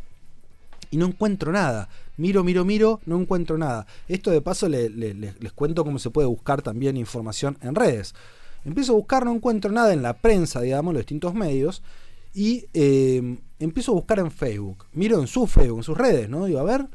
[0.91, 1.89] y no encuentro nada.
[2.17, 3.87] Miro, miro, miro, no encuentro nada.
[4.09, 8.15] Esto de paso les cuento cómo se puede buscar también información en redes.
[8.65, 11.83] Empiezo a buscar, no encuentro nada en la prensa, digamos, los distintos medios.
[12.35, 14.87] Y eh, empiezo a buscar en Facebook.
[14.93, 16.47] Miro en su Facebook, en sus redes, ¿no?
[16.47, 16.87] Digo, a ver,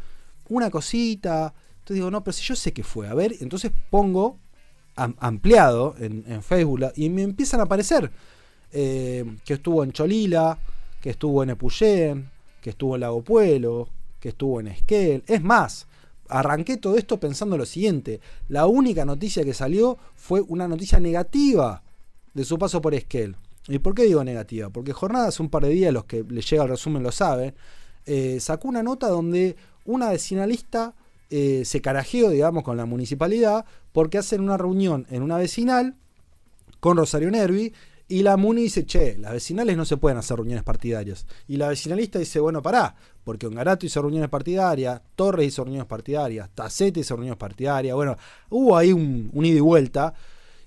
[0.49, 1.53] una cosita.
[1.79, 3.07] Entonces digo, no, pero si yo sé que fue.
[3.07, 4.37] A ver, entonces pongo
[4.95, 8.11] ampliado en, Facebook y me empiezan a aparecer
[8.71, 10.59] eh, que estuvo en Cholila,
[11.01, 12.30] que estuvo en Epuyén,
[12.61, 15.23] que estuvo en Lago Puelo, que estuvo en Esquel.
[15.27, 15.87] Es más,
[16.29, 21.83] arranqué todo esto pensando lo siguiente: la única noticia que salió fue una noticia negativa
[22.33, 23.35] de su paso por Esquel.
[23.67, 24.69] ¿Y por qué digo negativa?
[24.69, 27.53] Porque Jornadas, un par de días, los que les llega el resumen lo saben,
[28.05, 30.95] eh, sacó una nota donde una vecinalista
[31.29, 35.95] eh, se carajeó, digamos, con la municipalidad porque hacen una reunión en una vecinal
[36.79, 37.73] con Rosario Nervi
[38.11, 41.25] y la MUNI dice, che, las vecinales no se pueden hacer reuniones partidarias.
[41.47, 42.93] Y la vecinalista dice, bueno, pará,
[43.23, 48.17] porque Ongarato hizo reuniones partidarias, Torres hizo reuniones partidarias, Tacete hizo reuniones partidarias, bueno,
[48.49, 50.13] hubo ahí un, un ida y vuelta.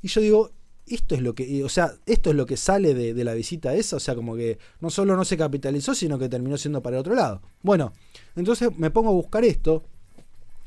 [0.01, 0.51] Y yo digo,
[0.87, 3.75] esto es lo que, o sea, esto es lo que sale de, de, la visita
[3.75, 6.97] esa, o sea, como que no solo no se capitalizó, sino que terminó siendo para
[6.97, 7.43] el otro lado.
[7.61, 7.93] Bueno,
[8.37, 9.85] entonces me pongo a buscar esto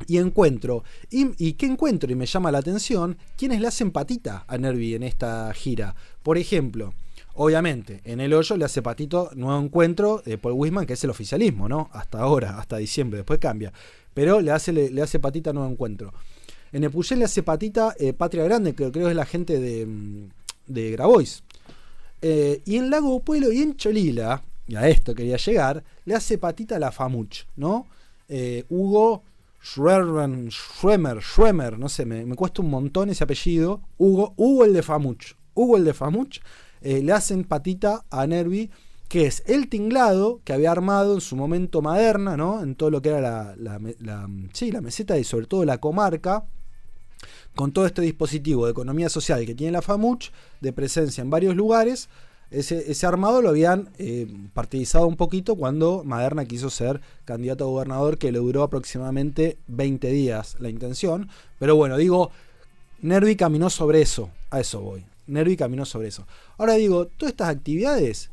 [0.06, 4.58] y encuentro, y, qué encuentro y me llama la atención, quienes le hacen patita a
[4.58, 5.96] Nervi en esta gira.
[6.22, 6.94] Por ejemplo,
[7.34, 11.10] obviamente, en el hoyo le hace patito nuevo encuentro de Paul Wisman, que es el
[11.10, 11.90] oficialismo, ¿no?
[11.94, 13.74] Hasta ahora, hasta diciembre, después cambia.
[14.14, 16.14] Pero le hace, le, hace patita nuevo encuentro.
[16.72, 19.86] En Epuyén le hace patita eh, Patria Grande, que creo que es la gente de,
[19.86, 20.30] mm,
[20.68, 21.44] de Grabois.
[22.22, 26.38] Eh, y en Lago Pueblo y en Cholila, y a esto quería llegar, le hace
[26.38, 27.88] patita la Famuch, ¿no?
[28.28, 29.24] Eh, Hugo
[29.62, 33.82] Schremer, Schremer, Schremer, no sé, me, me, cuesta un montón ese apellido.
[33.98, 35.36] Hugo, Hugo el de Famuch.
[35.54, 36.40] Hugo el de Famuch,
[36.82, 38.70] eh, le hacen patita a Nervi,
[39.08, 42.62] que es el tinglado que había armado en su momento Maderna, ¿no?
[42.62, 43.56] En todo lo que era la,
[44.00, 46.46] la, sí, la meseta y sobre todo la comarca
[47.56, 50.30] con todo este dispositivo de economía social que tiene la FAMUCH,
[50.62, 52.10] de presencia en varios lugares,
[52.50, 58.18] ese, armado lo habían eh, partidizado un poquito cuando Maderna quiso ser candidato a gobernador,
[58.18, 61.30] que le duró aproximadamente 20 días la intención.
[61.60, 62.32] Pero bueno, digo,
[63.02, 65.06] Nervi caminó sobre eso, a eso voy.
[65.28, 66.26] Nervi caminó sobre eso.
[66.58, 68.30] Ahora digo, todas estas actividades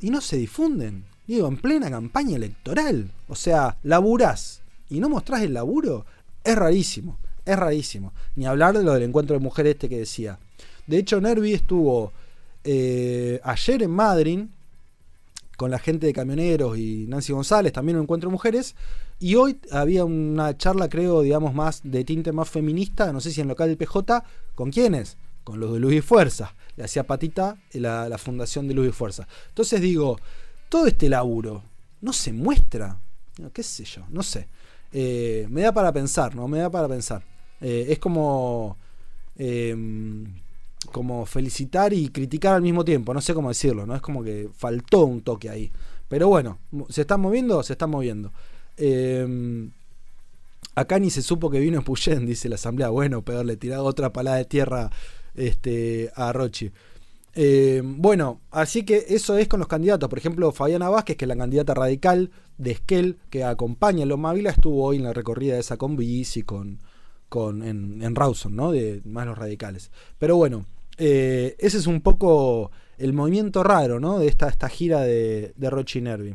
[0.00, 1.04] y no se difunden.
[1.26, 3.10] Digo, en plena campaña electoral.
[3.28, 6.04] O sea, laburás y no mostrás el laburo,
[6.42, 7.18] es rarísimo.
[7.44, 8.12] Es rarísimo.
[8.34, 10.38] Ni hablar de lo del encuentro de mujeres este que decía.
[10.86, 12.12] De hecho, Nervi estuvo
[12.64, 14.40] eh, ayer en Madrid
[15.56, 18.74] con la gente de camioneros y Nancy González, también un encuentro mujeres.
[19.20, 23.40] Y hoy había una charla, creo, digamos, más de tinte más feminista, no sé si
[23.40, 24.24] en local del PJ,
[24.54, 25.16] ¿con quiénes?
[25.44, 26.54] Con los de Luz y Fuerza.
[26.76, 29.28] Le hacía patita la, fundación de Luz y Fuerza.
[29.48, 30.18] Entonces digo,
[30.68, 31.62] todo este laburo
[32.00, 33.00] no se muestra.
[33.52, 34.04] ¿Qué sé yo?
[34.10, 34.48] No sé.
[34.92, 36.48] Eh, me da para pensar, ¿no?
[36.48, 37.22] Me da para pensar.
[37.60, 38.76] Eh, es como,
[40.92, 43.94] como felicitar y criticar al mismo tiempo, no sé cómo decirlo, ¿no?
[43.94, 45.70] Es como que faltó un toque ahí.
[46.08, 47.62] Pero bueno, ¿se están moviendo?
[47.62, 48.32] Se están moviendo.
[48.76, 49.68] Eh,
[50.74, 52.88] acá ni se supo que vino Puyén, dice la asamblea.
[52.88, 54.90] Bueno, pegarle tirado otra palada de tierra
[55.34, 56.70] este, a Rochi.
[57.36, 60.08] Eh, bueno, así que eso es con los candidatos.
[60.08, 64.18] Por ejemplo, Fabiana Vázquez, que es la candidata radical de Esquel, que acompaña a los
[64.18, 66.78] Mávila, estuvo hoy en la recorrida de esa con bici, con,
[67.28, 68.70] con, en, en Rawson, ¿no?
[68.70, 69.90] De más los radicales.
[70.18, 70.66] Pero bueno,
[70.98, 74.18] eh, ese es un poco el movimiento raro, ¿no?
[74.18, 76.34] De esta, esta gira de, de Rochi Nervi.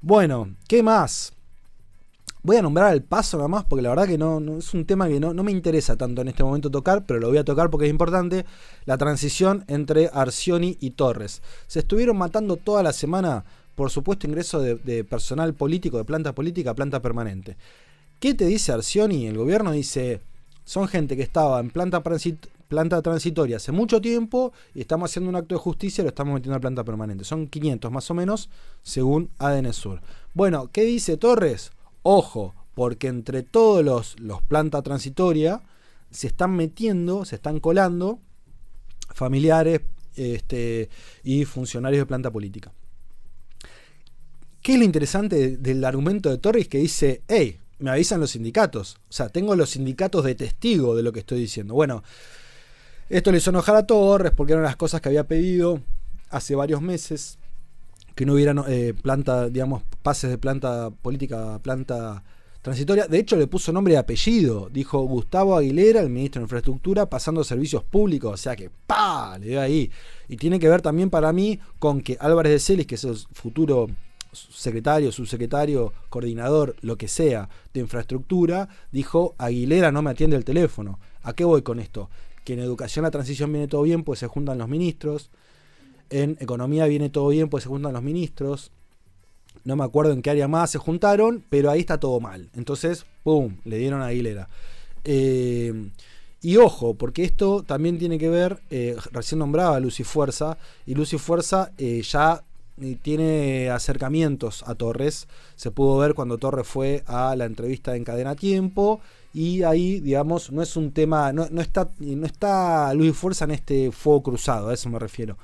[0.00, 1.32] Bueno, ¿qué más?
[2.44, 5.08] Voy a nombrar el paso nada más porque la verdad que no, es un tema
[5.08, 7.70] que no, no, me interesa tanto en este momento tocar, pero lo voy a tocar
[7.70, 8.44] porque es importante.
[8.84, 11.40] La transición entre Arcioni y Torres.
[11.66, 16.72] Se estuvieron matando toda la semana, por supuesto, ingreso de, personal político, de planta política
[16.72, 17.56] a planta permanente.
[18.20, 19.26] ¿Qué te dice Arcioni?
[19.26, 20.20] El gobierno dice,
[20.66, 22.02] son gente que estaba en planta,
[22.74, 26.34] planta transitoria hace mucho tiempo y estamos haciendo un acto de justicia y lo estamos
[26.34, 27.22] metiendo a planta permanente.
[27.22, 28.50] Son 500 más o menos
[28.82, 29.70] según ADN.
[30.34, 31.70] Bueno, ¿qué dice Torres?
[32.02, 35.62] Ojo, porque entre todos los, los planta transitoria
[36.10, 38.18] se están metiendo, se están colando
[39.14, 39.82] familiares
[40.16, 40.88] este,
[41.22, 42.72] y funcionarios de planta política.
[44.62, 48.96] ¿Qué es lo interesante del argumento de Torres que dice, hey, me avisan los sindicatos.
[49.08, 51.74] O sea, tengo los sindicatos de testigo de lo que estoy diciendo.
[51.74, 52.02] Bueno,
[53.08, 55.80] esto le hizo enojar a Torres porque eran las cosas que había pedido
[56.30, 57.38] hace varios meses.
[58.14, 62.22] Que no hubiera eh, planta, digamos, pases de planta política a planta
[62.62, 63.06] transitoria.
[63.06, 64.70] De hecho, le puso nombre y apellido.
[64.72, 68.32] Dijo Gustavo Aguilera, el ministro de Infraestructura, pasando servicios públicos.
[68.32, 69.36] O sea que, ¡pa!
[69.38, 69.90] Le dio ahí.
[70.28, 73.16] Y tiene que ver también para mí con que Álvarez de Celis, que es el
[73.32, 73.88] futuro
[74.32, 80.98] secretario, subsecretario, coordinador, lo que sea, de infraestructura, dijo, Aguilera no me atiende el teléfono.
[81.22, 82.08] ¿A qué voy con esto?
[82.44, 85.30] Que en educación la transición viene todo bien, pues se juntan los ministros.
[86.10, 88.70] En economía viene todo bien, pues se juntan los ministros.
[89.64, 92.50] No me acuerdo en qué área más se juntaron, pero ahí está todo mal.
[92.54, 94.48] Entonces, ¡pum!, le dieron a Aguilera.
[95.04, 95.90] Eh,
[96.42, 100.94] y ojo, porque esto también tiene que ver, eh, recién nombraba a Lucy Fuerza, y
[100.94, 102.44] Lucy Fuerza eh, ya
[103.02, 105.26] tiene acercamientos a Torres.
[105.56, 109.00] Se pudo ver cuando Torres fue a la entrevista en Cadena Tiempo.
[109.34, 113.50] Y ahí, digamos, no es un tema, no, no está, no está Luis Fuerza en
[113.50, 115.36] este fuego cruzado, a eso me refiero.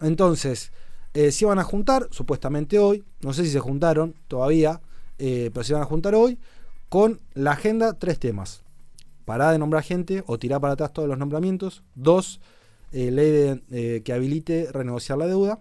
[0.00, 0.72] Entonces,
[1.14, 4.80] eh, se iban a juntar, supuestamente hoy, no sé si se juntaron todavía,
[5.18, 6.36] eh, pero se iban a juntar hoy,
[6.88, 8.62] con la agenda tres temas.
[9.24, 11.84] Pará de nombrar gente o tirar para atrás todos los nombramientos.
[11.94, 12.40] Dos,
[12.90, 15.60] eh, ley eh, que habilite renegociar la deuda.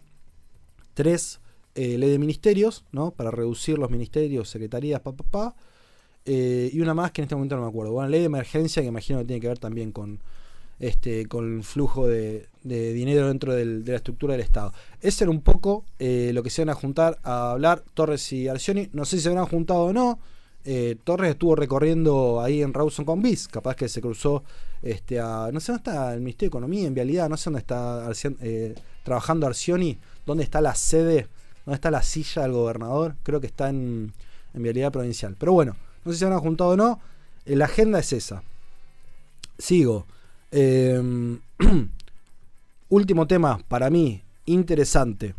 [0.96, 1.40] Tres,
[1.76, 3.12] ley de ministerios, ¿no?
[3.12, 5.56] Para reducir los ministerios, secretarías, papá, pa,
[6.26, 7.94] y una más que en este momento no me acuerdo.
[7.94, 10.20] Bueno, ley de emergencia que imagino que tiene que ver también con,
[10.80, 14.74] este, con el flujo de, dinero dentro de la estructura del Estado.
[15.02, 18.90] Ese era un poco lo que se van a juntar a hablar Torres y Arcioni.
[18.94, 20.20] No sé si se habrán juntado o no.
[20.64, 24.44] Eh, Torres estuvo recorriendo ahí en Rawson con Bis, capaz que se cruzó
[24.84, 27.60] este, a, no sé dónde está el Ministerio de Economía, en vialidad, no sé dónde
[27.60, 31.28] está eh, trabajando Arcioni, dónde está la sede,
[31.66, 34.14] dónde está la silla del gobernador, creo que está en,
[34.54, 35.36] en vialidad provincial.
[35.40, 37.00] Pero bueno, no sé si se han juntado o no,
[37.46, 38.44] eh, la agenda es esa.
[39.58, 40.08] Sigo.
[40.52, 41.40] Em,
[42.90, 45.36] último tema, para mí, interesante.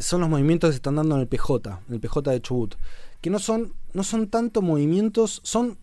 [0.00, 2.76] son los movimientos que se están dando en el PJ, en el PJ de Chubut
[3.20, 5.78] que no son, no son tanto movimientos, son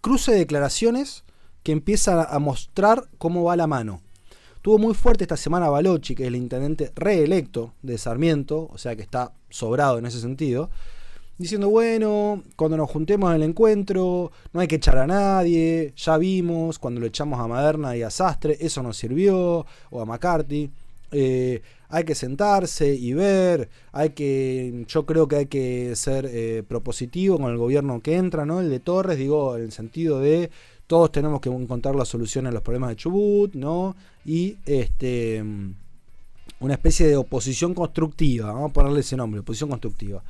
[0.00, 1.24] cruce de declaraciones
[1.62, 4.00] que empiezan a mostrar cómo va la mano.
[4.62, 8.96] Tuvo muy fuerte esta semana Balochi, que es el intendente reelecto de Sarmiento, o sea
[8.96, 10.70] que está sobrado en ese sentido,
[11.38, 16.16] diciendo, bueno, cuando nos juntemos en el encuentro, no hay que echar a nadie, ya
[16.18, 20.70] vimos, cuando lo echamos a Maderna y a Sastre, eso no sirvió, o a McCarthy.
[21.12, 26.64] Eh, hay que sentarse y ver, hay que, yo creo que hay que ser eh,
[26.66, 28.60] propositivo con el gobierno que entra, ¿no?
[28.60, 30.50] El de Torres, digo, en el sentido de
[30.86, 33.96] todos tenemos que encontrar la solución a los problemas de Chubut, ¿no?
[34.24, 35.44] Y este
[36.58, 40.22] una especie de oposición constructiva, vamos a ponerle ese nombre, oposición constructiva.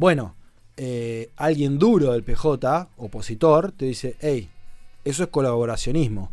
[0.00, 0.34] Bueno,
[0.78, 4.48] eh, alguien duro del PJ, opositor, te dice, hey,
[5.04, 6.32] eso es colaboracionismo.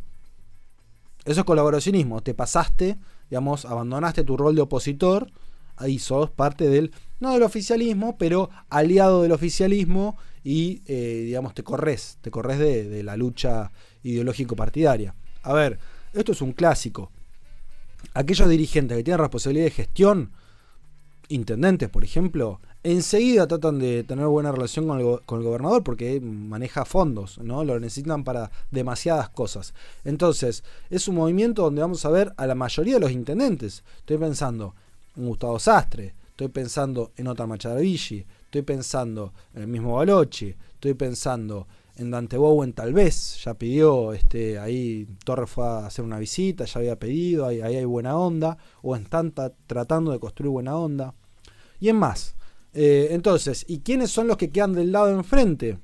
[1.25, 2.97] Eso es colaboracionismo, te pasaste
[3.29, 5.29] digamos, abandonaste tu rol de opositor,
[5.75, 11.61] ahí sos parte del, no del oficialismo, pero aliado del oficialismo y, eh, digamos, te
[11.63, 15.13] corres, te corres de, la lucha ideológico-partidaria.
[15.43, 15.77] A ver,
[16.13, 17.11] esto es un clásico.
[18.13, 20.31] Aquellos dirigentes que tienen responsabilidad de gestión,
[21.29, 26.19] intendentes, por ejemplo, enseguida tratan de tener buena relación con el, con el, gobernador porque
[26.21, 27.63] maneja fondos, ¿no?
[27.63, 29.73] Lo necesitan para demasiadas cosas.
[30.05, 33.83] Entonces, es un movimiento donde vamos a ver a la mayoría de los intendentes.
[33.99, 34.73] Estoy pensando
[35.15, 40.93] en Gustavo Sastre, estoy pensando en Otar Machadavilli, estoy pensando en el mismo Balochi, estoy
[40.93, 46.19] pensando en Dante Bowen tal vez, ya pidió, este, ahí Torres fue a hacer una
[46.19, 49.33] visita, ya había pedido, ahí, hay buena onda, o están
[49.65, 51.15] tratando de construir buena onda.
[51.79, 52.35] Y en más,
[52.73, 55.79] eh, entonces, ¿y quiénes son los que quedan del lado de enfrente?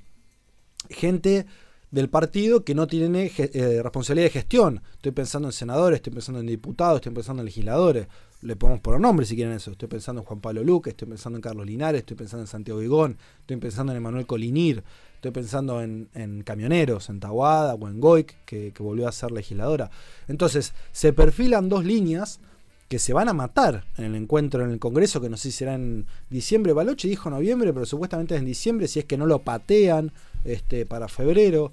[0.90, 1.46] Gente
[1.94, 4.82] del partido que no tiene eh, responsabilidad de gestión.
[4.94, 8.08] Estoy pensando en senadores, estoy pensando en diputados, estoy pensando en legisladores.
[8.42, 9.72] Le podemos poner nombre si quieren eso.
[9.72, 12.80] Estoy pensando en Juan Pablo Luque, estoy pensando en Carlos Linares, estoy pensando en Santiago
[12.80, 14.84] Vigón, estoy pensando en Emanuel Colinir,
[15.24, 19.90] estoy pensando en, camioneros, en Tahuada o en Goic, que, que volvió a ser legisladora.
[20.28, 22.42] Entonces, se perfilan dos líneas
[22.90, 25.60] que se van a matar en el encuentro en el Congreso, que no sé si
[25.60, 26.74] será en diciembre.
[26.74, 30.12] Baloche dijo noviembre, pero supuestamente es en diciembre, si es que no lo patean
[30.44, 31.72] este, para febrero.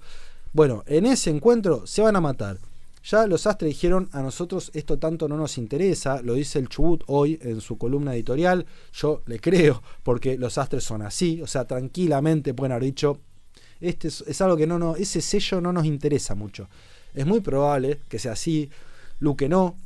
[0.53, 2.59] Bueno, en ese encuentro se van a matar.
[3.03, 7.03] Ya los Astres dijeron, a nosotros esto tanto no nos interesa, lo dice el Chubut
[7.07, 11.65] hoy en su columna editorial, yo le creo, porque los Astres son así, o sea,
[11.65, 13.19] tranquilamente pueden haber dicho,
[13.81, 16.69] este es, algo que no, no, ese sello no nos interesa mucho.
[17.15, 18.71] Es muy probable que sea así,
[19.19, 19.77] Luque no,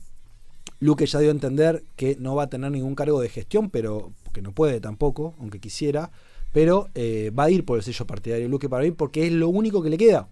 [0.81, 4.13] Luque ya dio a entender que no va a tener ningún cargo de gestión, pero
[4.33, 6.11] que no puede tampoco, aunque quisiera,
[6.53, 9.49] pero eh, va a ir por el sello partidario Luque para mí porque es lo
[9.49, 10.29] único que le queda.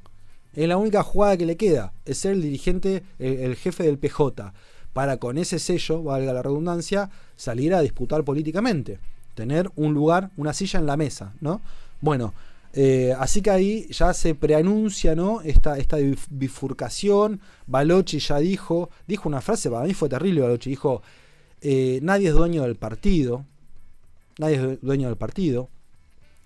[0.54, 4.52] Es la única jugada que le queda, es ser el dirigente, el, jefe del PJ,
[4.92, 8.98] para con ese sello, valga la redundancia, salir a disputar políticamente,
[9.34, 11.62] tener un lugar, una silla en la mesa, ¿no?
[12.02, 12.34] Bueno,
[12.74, 15.42] eh, así que ahí ya se preanuncia ¿no?
[15.42, 15.98] esta, esta
[16.30, 17.40] bifurcación.
[17.66, 21.02] Balochi ya dijo, dijo una frase, para mí fue terrible, Balochi dijo,
[21.60, 23.44] eh, nadie es dueño del partido,
[24.38, 25.68] nadie es dueño del partido.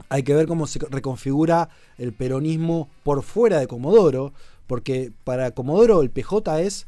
[0.09, 4.33] Hay que ver cómo se reconfigura el peronismo por fuera de Comodoro,
[4.67, 6.87] porque para Comodoro el PJ es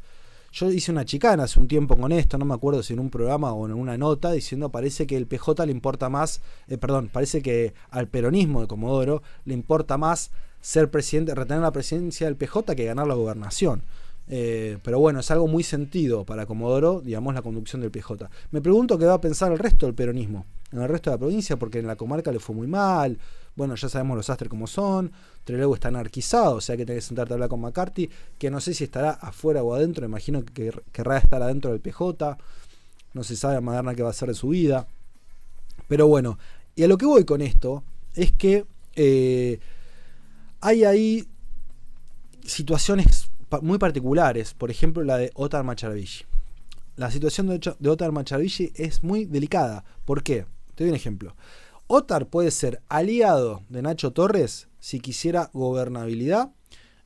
[0.51, 3.09] yo hice una chicana hace un tiempo con esto, no me acuerdo si en un
[3.09, 7.09] programa o en una nota, diciendo parece que el PJ le importa más, eh, perdón,
[7.11, 10.31] parece que al peronismo de Comodoro le importa más
[10.61, 13.83] ser presidente, retener la presidencia del PJ que ganar la gobernación.
[14.31, 18.29] Eh, pero bueno, es algo muy sentido para Comodoro, digamos, la conducción del PJ.
[18.51, 21.19] Me pregunto qué va a pensar el resto del peronismo, en el resto de la
[21.19, 23.17] provincia, porque en la comarca le fue muy mal,
[23.59, 25.11] bueno, ya sabemos los astres como son.
[25.43, 28.61] Trelew está anarquizado, o sea que tenés que sentarte a hablar con McCarthy, que no
[28.61, 32.37] sé si estará afuera o adentro, imagino que querrá estar adentro del PJ.
[33.13, 34.87] No se sabe a Maderna qué va a hacer de su vida.
[35.89, 36.39] Pero bueno,
[36.73, 37.83] y a lo que voy con esto
[38.15, 39.59] es que eh,
[40.61, 41.27] hay ahí
[42.45, 43.29] situaciones
[43.61, 46.23] muy particulares, por ejemplo la de Otar Macharvishi.
[46.95, 48.13] La situación de, de Otar
[48.75, 49.83] es muy delicada.
[50.05, 50.45] ¿Por qué?
[50.75, 51.35] Te doy un ejemplo.
[51.91, 56.51] Otar puede ser aliado de Nacho Torres si quisiera gobernabilidad,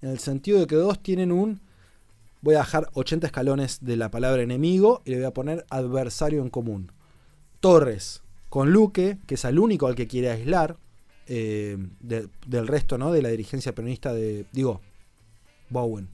[0.02, 1.62] en el sentido de que dos tienen un...
[2.42, 6.42] Voy a dejar 80 escalones de la palabra enemigo y le voy a poner adversario
[6.42, 6.92] en común.
[7.62, 10.76] Torres con Luque, que es el único al que quiere aislar
[11.28, 13.14] eh, del resto ¿no?
[13.14, 14.82] de la dirigencia peronista de, digo,
[15.70, 16.10] Bowen.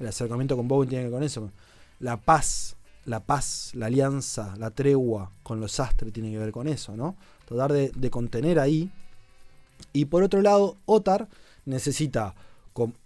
[0.00, 1.52] El acercamiento con Bowen tiene que ver con eso.
[2.00, 2.74] La paz,
[3.04, 7.14] la paz, la alianza, la tregua con los astres tiene que ver con eso, ¿no?
[7.46, 8.90] Tratar de, contener ahí.
[9.92, 11.28] Y por otro lado, Otar
[11.64, 12.34] necesita,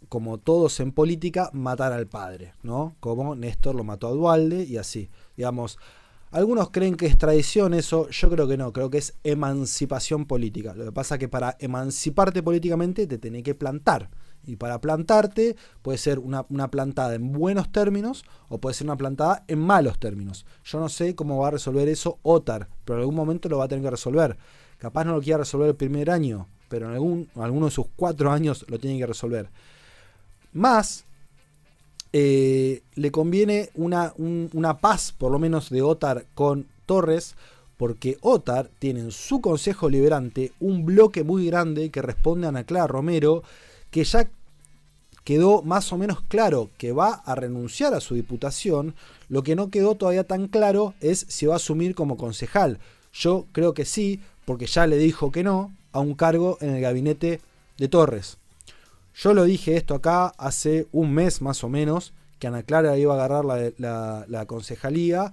[0.08, 2.96] como todos en política, matar al padre, ¿no?
[3.00, 5.08] Como Néstor lo mató a Dualde y así.
[5.36, 5.78] Digamos,
[6.32, 10.74] algunos creen que es tradición eso, yo creo que no, creo que es emancipación política.
[10.74, 14.10] Lo que pasa es que para emanciparte políticamente te tenés que plantar.
[14.46, 19.44] Y para plantarte puede ser una, plantada en buenos términos o puede ser una plantada
[19.48, 20.46] en malos términos.
[20.64, 23.64] Yo no sé cómo va a resolver eso Otar, pero en algún momento lo va
[23.64, 24.36] a tener que resolver.
[24.78, 28.30] Capaz no lo quiera resolver el primer año, pero en algún, alguno de sus cuatro
[28.30, 29.50] años lo tiene que resolver.
[30.52, 31.04] Más,
[32.12, 37.36] eh, le conviene una, una paz, por lo menos de Otar con Torres,
[37.76, 42.64] porque Otar tiene en su Consejo Liberante un bloque muy grande que responde a Ana
[42.64, 43.42] Clara Romero,
[43.90, 44.30] que ya
[45.24, 48.94] quedó más o menos claro que va a renunciar a su diputación,
[49.28, 52.78] lo que no quedó todavía tan claro es si va a asumir como concejal.
[53.12, 56.80] Yo creo que sí, porque ya le dijo que no a un cargo en el
[56.80, 57.40] gabinete
[57.78, 58.38] de Torres.
[59.14, 63.12] Yo lo dije esto acá hace un mes más o menos, que Ana Clara iba
[63.12, 65.32] a agarrar la, concejalía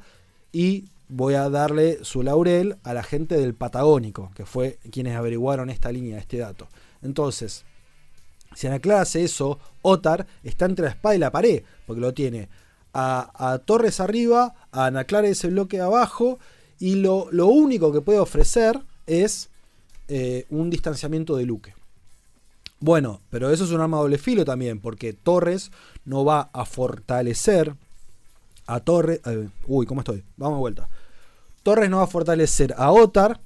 [0.52, 5.70] y voy a darle su laurel a la gente del Patagónico, que fue quienes averiguaron
[5.70, 6.68] esta línea, este dato.
[7.02, 7.64] Entonces,
[8.58, 12.12] si Ana Clara hace eso, Otar está entre la espada y la pared, porque lo
[12.16, 12.50] tiene
[12.92, 16.40] a, Torres arriba, a Ana Clara ese bloque abajo,
[16.80, 19.50] y lo, único que puede ofrecer es
[20.08, 21.76] eh, un distanciamiento de Luque.
[22.80, 25.70] Bueno, pero eso es un arma doble filo también, porque Torres
[26.04, 27.76] no va a fortalecer
[28.66, 29.22] a Torres.
[29.28, 30.24] Eh, uy, ¿cómo estoy?
[30.36, 30.90] Vamos de vuelta.
[31.62, 33.40] Torres no va a fortalecer a Otar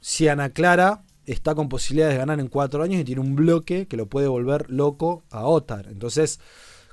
[0.00, 1.02] si Ana Clara
[1.32, 4.28] está con posibilidades de ganar en cuatro años y tiene un bloque que lo puede
[4.28, 5.86] volver loco a Otar.
[5.88, 6.40] Entonces,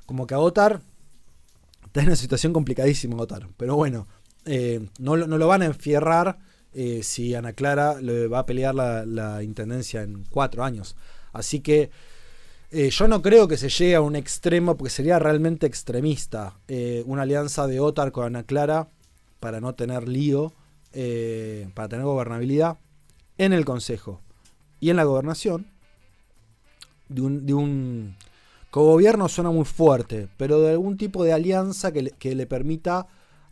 [0.04, 0.80] como que a Otar
[1.86, 3.48] está en una situación complicadísima Otar.
[3.56, 4.06] Pero bueno,
[4.44, 6.38] eh, no, lo van a enfierrar
[6.74, 10.96] eh, si Ana Clara le va a pelear la, intendencia en cuatro años.
[11.32, 11.90] Así que
[12.70, 16.58] eh, yo no creo que se llegue a un extremo, porque sería realmente extremista,
[17.06, 18.90] una alianza de Otar con Ana Clara
[19.40, 20.52] para no tener lío,
[21.74, 22.76] para tener gobernabilidad
[23.38, 24.25] en el Consejo
[24.80, 25.66] y en la gobernación.
[27.08, 28.16] De un, de un
[28.70, 33.06] cogobierno suena muy fuerte, pero de algún tipo de alianza que le permita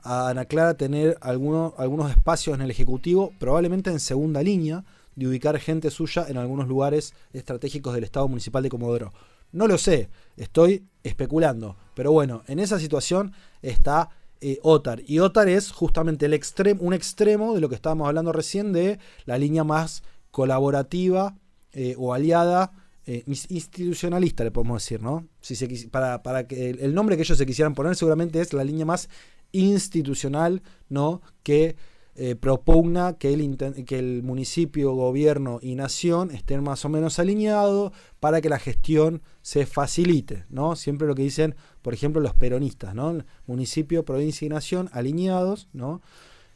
[0.05, 4.85] a Ana Clara tener algunos, algunos espacios en el Ejecutivo, probablemente en segunda línea,
[5.17, 9.13] de ubicar gente suya en algunos lugares estratégicos del Estado Municipal de Comodoro.
[9.53, 14.11] No lo sé, estoy especulando, pero bueno, en esa situación está
[14.41, 15.01] eh, Otar.
[15.07, 18.99] Y Otar es justamente el extremo, un extremo de lo que estábamos hablando recién de
[19.25, 20.03] la línea más
[20.35, 21.37] colaborativa
[21.73, 22.73] eh, o aliada,
[23.07, 25.29] eh, institucionalista, le podemos decir, ¿no?
[25.41, 28.65] Si se, para, para que el nombre que ellos se quisieran poner seguramente es la
[28.65, 29.09] línea más
[29.53, 31.23] institucional ¿no?
[31.45, 31.77] que
[32.17, 33.57] eh, propugna que el,
[33.87, 39.23] que el municipio, gobierno y nación estén más o menos alineados para que la gestión
[39.41, 40.47] se facilite.
[40.49, 40.75] ¿no?
[40.75, 43.25] Siempre lo que dicen, por ejemplo, los peronistas, ¿no?
[43.47, 45.69] municipio, provincia y nación alineados.
[45.73, 46.03] ¿no?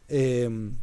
[0.08, 0.74] Em,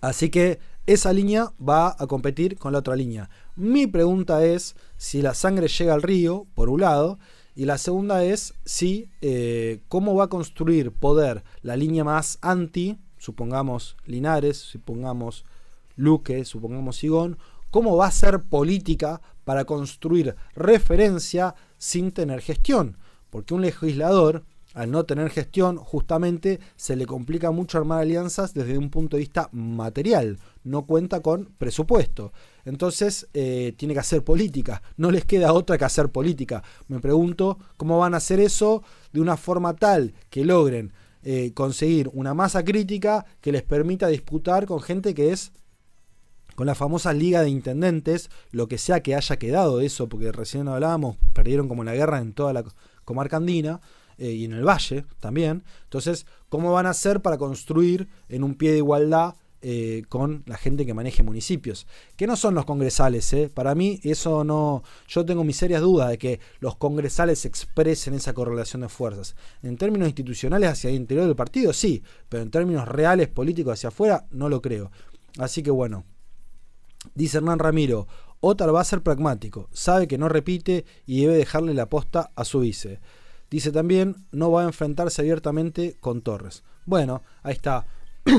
[0.00, 3.28] así que esa línea va a competir con la otra línea.
[3.56, 7.18] Mi pregunta es si la sangre llega al río, por un lado,
[7.56, 12.98] y la segunda es si eh, cómo va a construir poder la línea más anti,
[13.18, 15.44] supongamos Linares, supongamos
[15.96, 17.38] Luque, supongamos Sigón,
[17.70, 22.96] cómo va a ser política para construir referencia sin tener gestión.
[23.30, 24.44] Porque un legislador
[24.76, 29.22] al no tener gestión, justamente se le complica mucho armar alianzas desde un punto de
[29.22, 30.38] vista material.
[30.64, 32.34] No cuenta con presupuesto.
[32.66, 34.82] Entonces eh, tiene que hacer política.
[34.98, 36.62] No les queda otra que hacer política.
[36.88, 38.82] Me pregunto cómo van a hacer eso
[39.14, 44.66] de una forma tal que logren eh, conseguir una masa crítica que les permita disputar
[44.66, 45.52] con gente que es
[46.54, 50.32] con la famosa liga de intendentes, lo que sea que haya quedado de eso, porque
[50.32, 52.64] recién hablábamos, perdieron como la guerra en toda la
[53.06, 53.80] comarca andina.
[54.18, 55.64] Eh, y en el valle también.
[55.84, 59.34] Entonces, ¿cómo van a hacer para construir en un pie de igualdad
[59.68, 63.32] eh, con la gente que maneje municipios, que no son los congresales.
[63.32, 63.50] ¿eh?
[63.52, 68.32] Para mí eso no, yo tengo mis serias dudas de que los congresales expresen esa
[68.32, 69.34] correlación de fuerzas.
[69.62, 73.88] En términos institucionales hacia el interior del partido, sí, pero en términos reales políticos hacia
[73.88, 74.92] afuera, no lo creo.
[75.38, 76.04] Así que bueno,
[77.16, 78.06] dice Hernán Ramiro,
[78.40, 82.44] Otar va a ser pragmático, sabe que no repite y debe dejarle la posta a
[82.44, 83.00] su vice.
[83.50, 86.64] Dice también, no va a enfrentarse abiertamente con Torres.
[86.84, 87.86] Bueno, ahí está.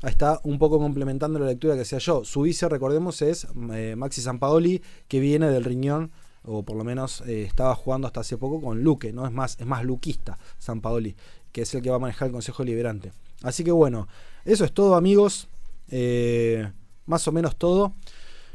[0.00, 2.24] Ahí está un poco complementando la lectura que hacía yo.
[2.24, 6.12] Su vice, recordemos, es eh, Maxi Sampaoli, que viene del riñón,
[6.44, 9.26] o por lo menos eh, estaba jugando hasta hace poco con Luque, ¿no?
[9.26, 11.16] Es más, es más luquista Sampaoli,
[11.50, 13.10] que es el que va a manejar el Consejo Liberante.
[13.42, 14.06] Así que bueno,
[14.44, 15.48] eso es todo, amigos.
[15.90, 16.70] Eh,
[17.06, 17.94] más o menos todo.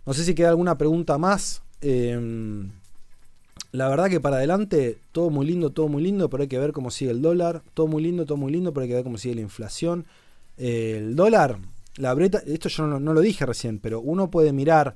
[0.05, 1.61] No sé si queda alguna pregunta más.
[1.81, 2.71] Em,
[3.73, 6.71] la verdad que para adelante, todo muy lindo, todo muy lindo, pero hay que ver
[6.71, 7.61] cómo sigue el dólar.
[7.73, 10.05] Todo muy lindo, todo muy lindo, pero hay que ver cómo sigue la inflación
[10.57, 11.57] el dólar,
[11.97, 14.95] la breta, esto yo no, lo dije recién, pero uno puede mirar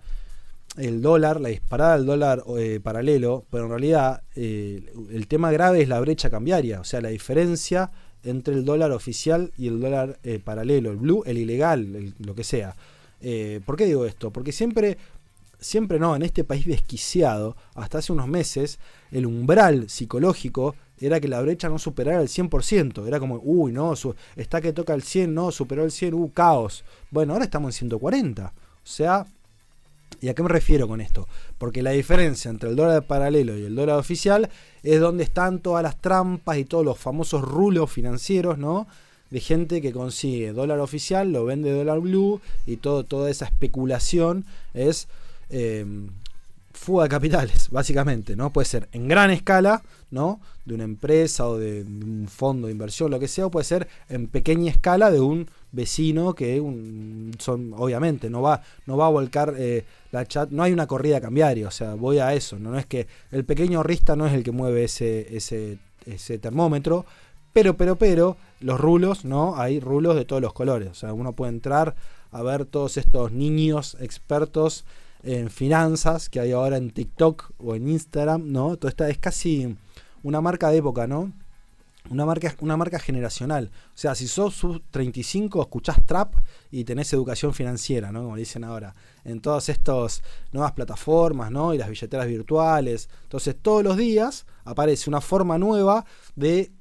[0.78, 5.82] el dólar, la disparada del dólar eh, paralelo, pero en realidad eh, el tema grave
[5.82, 7.91] es la brecha cambiaria, o sea, la diferencia
[8.23, 12.43] entre el dólar oficial y el dólar eh, paralelo, el blue, el ilegal, lo que
[12.43, 12.75] sea.
[13.65, 14.30] ¿Por qué digo esto?
[14.30, 14.97] Porque siempre,
[15.60, 18.80] siempre no, en este país desquiciado, hasta hace unos meses,
[19.12, 23.08] el umbral psicológico era que la brecha no superara el 100%.
[23.08, 23.93] Era como, uy, no,
[24.36, 26.84] está que toca el 100, no, superó el 100, uh, caos.
[27.12, 28.45] Bueno, ahora estamos en 140.
[28.45, 28.51] O
[28.84, 29.28] sea,
[30.22, 31.28] ¿y a qué me refiero con esto?
[31.58, 34.49] Porque la diferencia entre el dólar paralelo y el dólar oficial
[34.82, 38.88] es donde están todas las trampas y todos los famosos rulos financieros, ¿no?
[39.30, 44.45] De gente que consigue dólar oficial, lo vende dólar blue y todo, toda esa especulación
[44.74, 45.10] es
[45.50, 45.86] eh,
[46.78, 48.52] fuga de capitales, básicamente, ¿no?
[48.54, 49.82] Puede ser en gran escala,
[50.12, 50.39] ¿no?
[50.64, 53.88] De una empresa o de, un fondo de inversión, lo que sea, o puede ser
[54.10, 56.62] en pequeña escala de un vecino que
[57.39, 61.20] son, obviamente, no va, no va a volcar eh, la chat, no hay una corrida
[61.20, 62.78] cambiaria, o sea, voy a eso, ¿no?
[62.78, 67.06] es que el pequeño rista no es el que mueve ese, ese, ese termómetro,
[67.52, 69.56] pero, pero, pero, los rulos, ¿no?
[69.56, 71.95] Hay rulos de todos los colores, o sea, uno puede entrar
[72.32, 74.86] a ver todos estos niños expertos
[75.24, 78.78] en finanzas que hay ahora en TikTok o en Instagram, ¿no?
[78.78, 79.76] Todo esta es casi
[80.24, 81.32] una marca de época, ¿no?
[82.09, 83.70] Una marca, una marca generacional.
[83.93, 86.34] O sea, si sos sub 35, escuchás trap
[86.72, 88.24] y tenés educación financiera, ¿no?
[88.24, 88.95] Como dicen ahora.
[89.26, 90.22] En todas estas
[90.53, 91.74] nuevas plataformas, ¿no?
[91.74, 93.09] Y las billeteras virtuales.
[93.24, 96.05] Entonces, todos los días aparece una forma nueva
[96.36, 96.72] de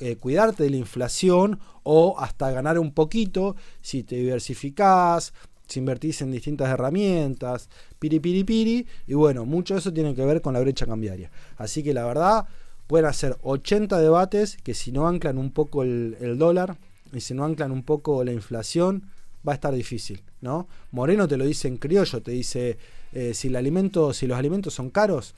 [0.00, 5.32] eh, cuidarte de la inflación o hasta ganar un poquito si te diversificás,
[5.70, 7.68] si invertís en distintas herramientas,
[7.98, 11.30] piri piri piri, y bueno, mucho de eso tiene que ver con la brecha cambiaria.
[11.56, 12.46] Así que la verdad,
[12.86, 16.76] pueden hacer 80 debates que si no anclan un poco el, dólar
[17.12, 19.04] y si no anclan un poco la inflación,
[19.46, 20.66] va a estar difícil, ¿no?
[20.90, 22.78] Moreno te lo dice en criollo, te dice,
[23.12, 25.34] eh, si, si los alimentos son caros,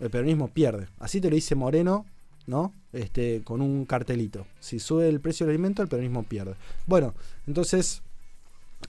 [0.00, 0.88] el peronismo pierde.
[0.98, 2.06] Así te lo dice Moreno,
[2.46, 2.74] ¿no?
[2.92, 4.46] Este, con un cartelito.
[4.60, 6.56] Si sube el precio del alimento, el peronismo pierde.
[6.86, 7.14] Bueno,
[7.46, 8.02] entonces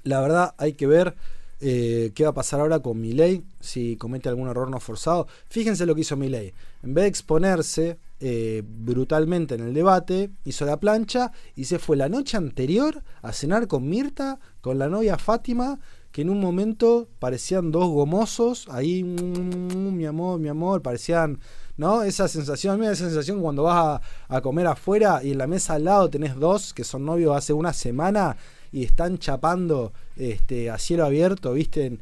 [0.04, 1.16] la verdad hay que ver
[1.62, 5.28] eh, qué va a pasar ahora con Milei, si comete algún error no forzado.
[5.50, 6.54] Fíjense lo que hizo Milei.
[6.84, 11.98] En vez de exponerse eh, brutalmente en el debate, hizo la plancha y se fue
[11.98, 15.80] la noche anterior a cenar con Mirta, con la novia Fátima,
[16.12, 21.40] que en un momento parecían dos gomosos, ahí, mm, mi amor, mi amor, parecían,
[21.78, 22.04] ¿no?
[22.04, 25.74] Esa sensación, mira esa sensación cuando vas a, a comer afuera y en la mesa
[25.74, 28.38] al lado tenés dos que son novios hace una semana
[28.76, 31.98] y están chapando este, a cielo abierto, ¿viste?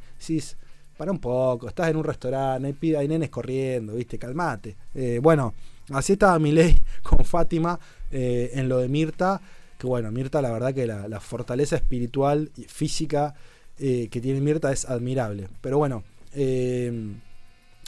[0.98, 4.18] Para un poco, estás en un restaurante, hay, hay nenes corriendo, ¿viste?
[4.18, 4.76] Calmate.
[4.96, 5.54] Eh, bueno,
[5.92, 9.40] así estaba mi ley con Fátima eh, en lo de Mirta,
[9.78, 13.36] que bueno, Mirta la verdad que la, fortaleza espiritual y física
[13.78, 15.50] eh, que tiene Mirta es admirable.
[15.62, 16.04] Pero bueno,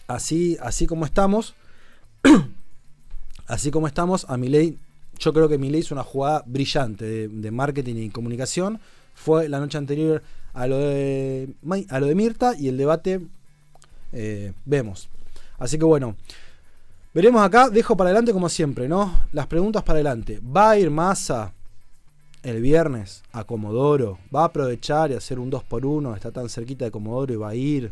[0.05, 1.55] así, así como estamos,
[3.47, 4.77] así como estamos, a mi ley
[5.19, 8.79] yo creo que Milei hizo una jugada brillante de, marketing y comunicación.
[9.13, 10.21] Fue la noche anterior
[10.53, 11.49] a lo de,
[11.89, 13.21] a lo de Mirta y el debate
[14.11, 15.09] eh, vemos.
[15.57, 16.15] Así que bueno,
[17.13, 17.69] veremos acá.
[17.69, 19.27] Dejo para adelante como siempre, ¿no?
[19.31, 20.39] Las preguntas para adelante.
[20.41, 21.53] ¿Va a ir Massa
[22.43, 24.17] el viernes a Comodoro?
[24.33, 27.37] ¿Va a aprovechar y hacer un 2 por 1 Está tan cerquita de Comodoro y
[27.37, 27.91] va a ir.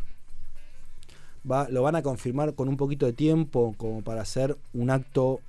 [1.49, 5.41] Va, lo van a confirmar con un poquito de tiempo como para hacer un acto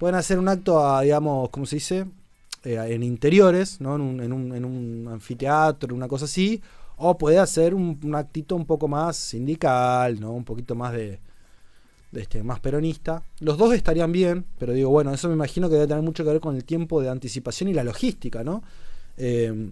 [0.00, 2.06] pueden hacer un acto, digamos, ¿cómo se dice?
[2.64, 3.96] Eh, en interiores, ¿no?
[3.96, 6.62] En un, en, un, en un, anfiteatro, una cosa así.
[6.96, 10.32] O puede hacer un, actito un poco más sindical, ¿no?
[10.32, 11.20] Un poquito más de,
[12.14, 13.22] este, más peronista.
[13.40, 16.30] Los dos estarían bien, pero digo, bueno, eso me imagino que debe tener mucho que
[16.30, 18.62] ver con el tiempo de anticipación y la logística, ¿no?
[19.18, 19.70] Eh,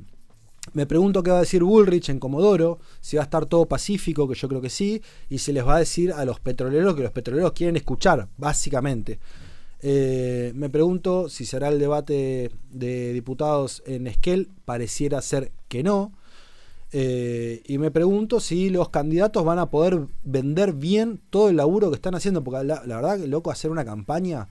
[0.74, 4.29] Me pregunto qué va a decir Bullrich en Comodoro, si va a estar todo pacífico,
[4.29, 5.01] que yo creo que sí,
[5.31, 9.18] y se les va a decir a los petroleros que los petroleros quieren escuchar, básicamente.
[9.81, 16.12] Eh, me pregunto si será el debate de diputados en Esquel, pareciera ser que no.
[16.91, 21.91] Eh, y me pregunto si los candidatos van a poder vender bien todo el laburo
[21.91, 24.49] que están haciendo, porque la, verdad que loco hacer una campaña,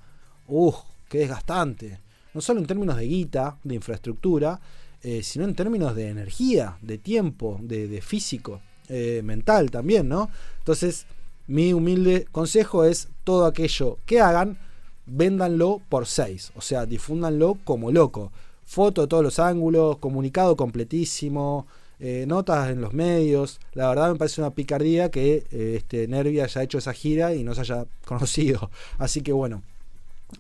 [0.48, 0.76] uff,
[1.10, 2.00] qué desgastante.
[2.34, 4.60] No solo en términos de guita, de infraestructura,
[5.02, 8.62] eh, sino en términos de energía, de tiempo, de, físico,
[9.24, 10.30] mental también, ¿no?
[10.60, 11.08] Entonces,
[11.48, 14.58] mi humilde consejo es todo aquello que hagan,
[15.08, 18.32] véndanlo por seis, o sea, difúndanlo como loco.
[18.66, 21.66] Foto de todos los ángulos, comunicado completísimo,
[22.00, 23.60] eh, notas en los medios.
[23.74, 27.56] La verdad me parece una picardía que este, Nervi haya hecho esa gira y no
[27.56, 28.70] se haya conocido.
[28.98, 29.64] Así que bueno,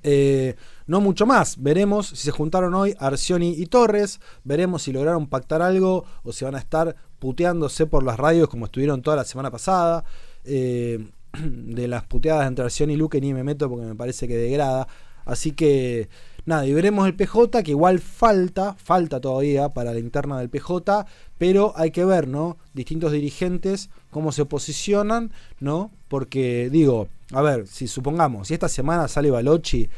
[0.03, 0.55] eh,
[0.86, 1.61] no mucho más.
[1.61, 4.20] Veremos si se juntaron hoy Arcioni y Torres.
[4.43, 8.65] Veremos si lograron pactar algo o si van a estar puteándose por las radios como
[8.65, 10.03] estuvieron toda la semana pasada.
[10.43, 11.05] Eh,
[11.43, 14.88] de las puteadas entre Arcioni y Luque ni me meto porque me parece que degrada.
[15.25, 16.09] Así que
[16.45, 21.05] nada, y veremos el PJ que igual falta, falta todavía para la interna del PJ,
[21.38, 22.57] pero hay que ver, ¿no?
[22.73, 25.91] Distintos dirigentes, cómo se posicionan, ¿no?
[26.07, 29.89] Porque digo, a ver, si supongamos, si esta semana sale Balochi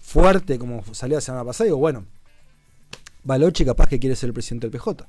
[0.00, 2.04] fuerte como salió la semana pasada, digo, bueno,
[3.22, 5.06] Balochi capaz que quiere ser el presidente del PJ.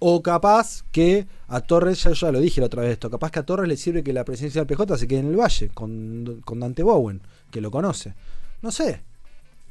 [0.00, 3.40] O capaz que a Torres, ya, ya lo dije la otra vez esto, capaz que
[3.40, 6.42] a Torres le sirve que la presidencia del PJ se quede en el Valle con,
[6.44, 7.20] con Dante Bowen,
[7.50, 8.14] que lo conoce.
[8.62, 9.02] No sé,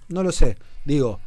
[0.09, 0.57] no lo sé.
[0.85, 1.19] Digo,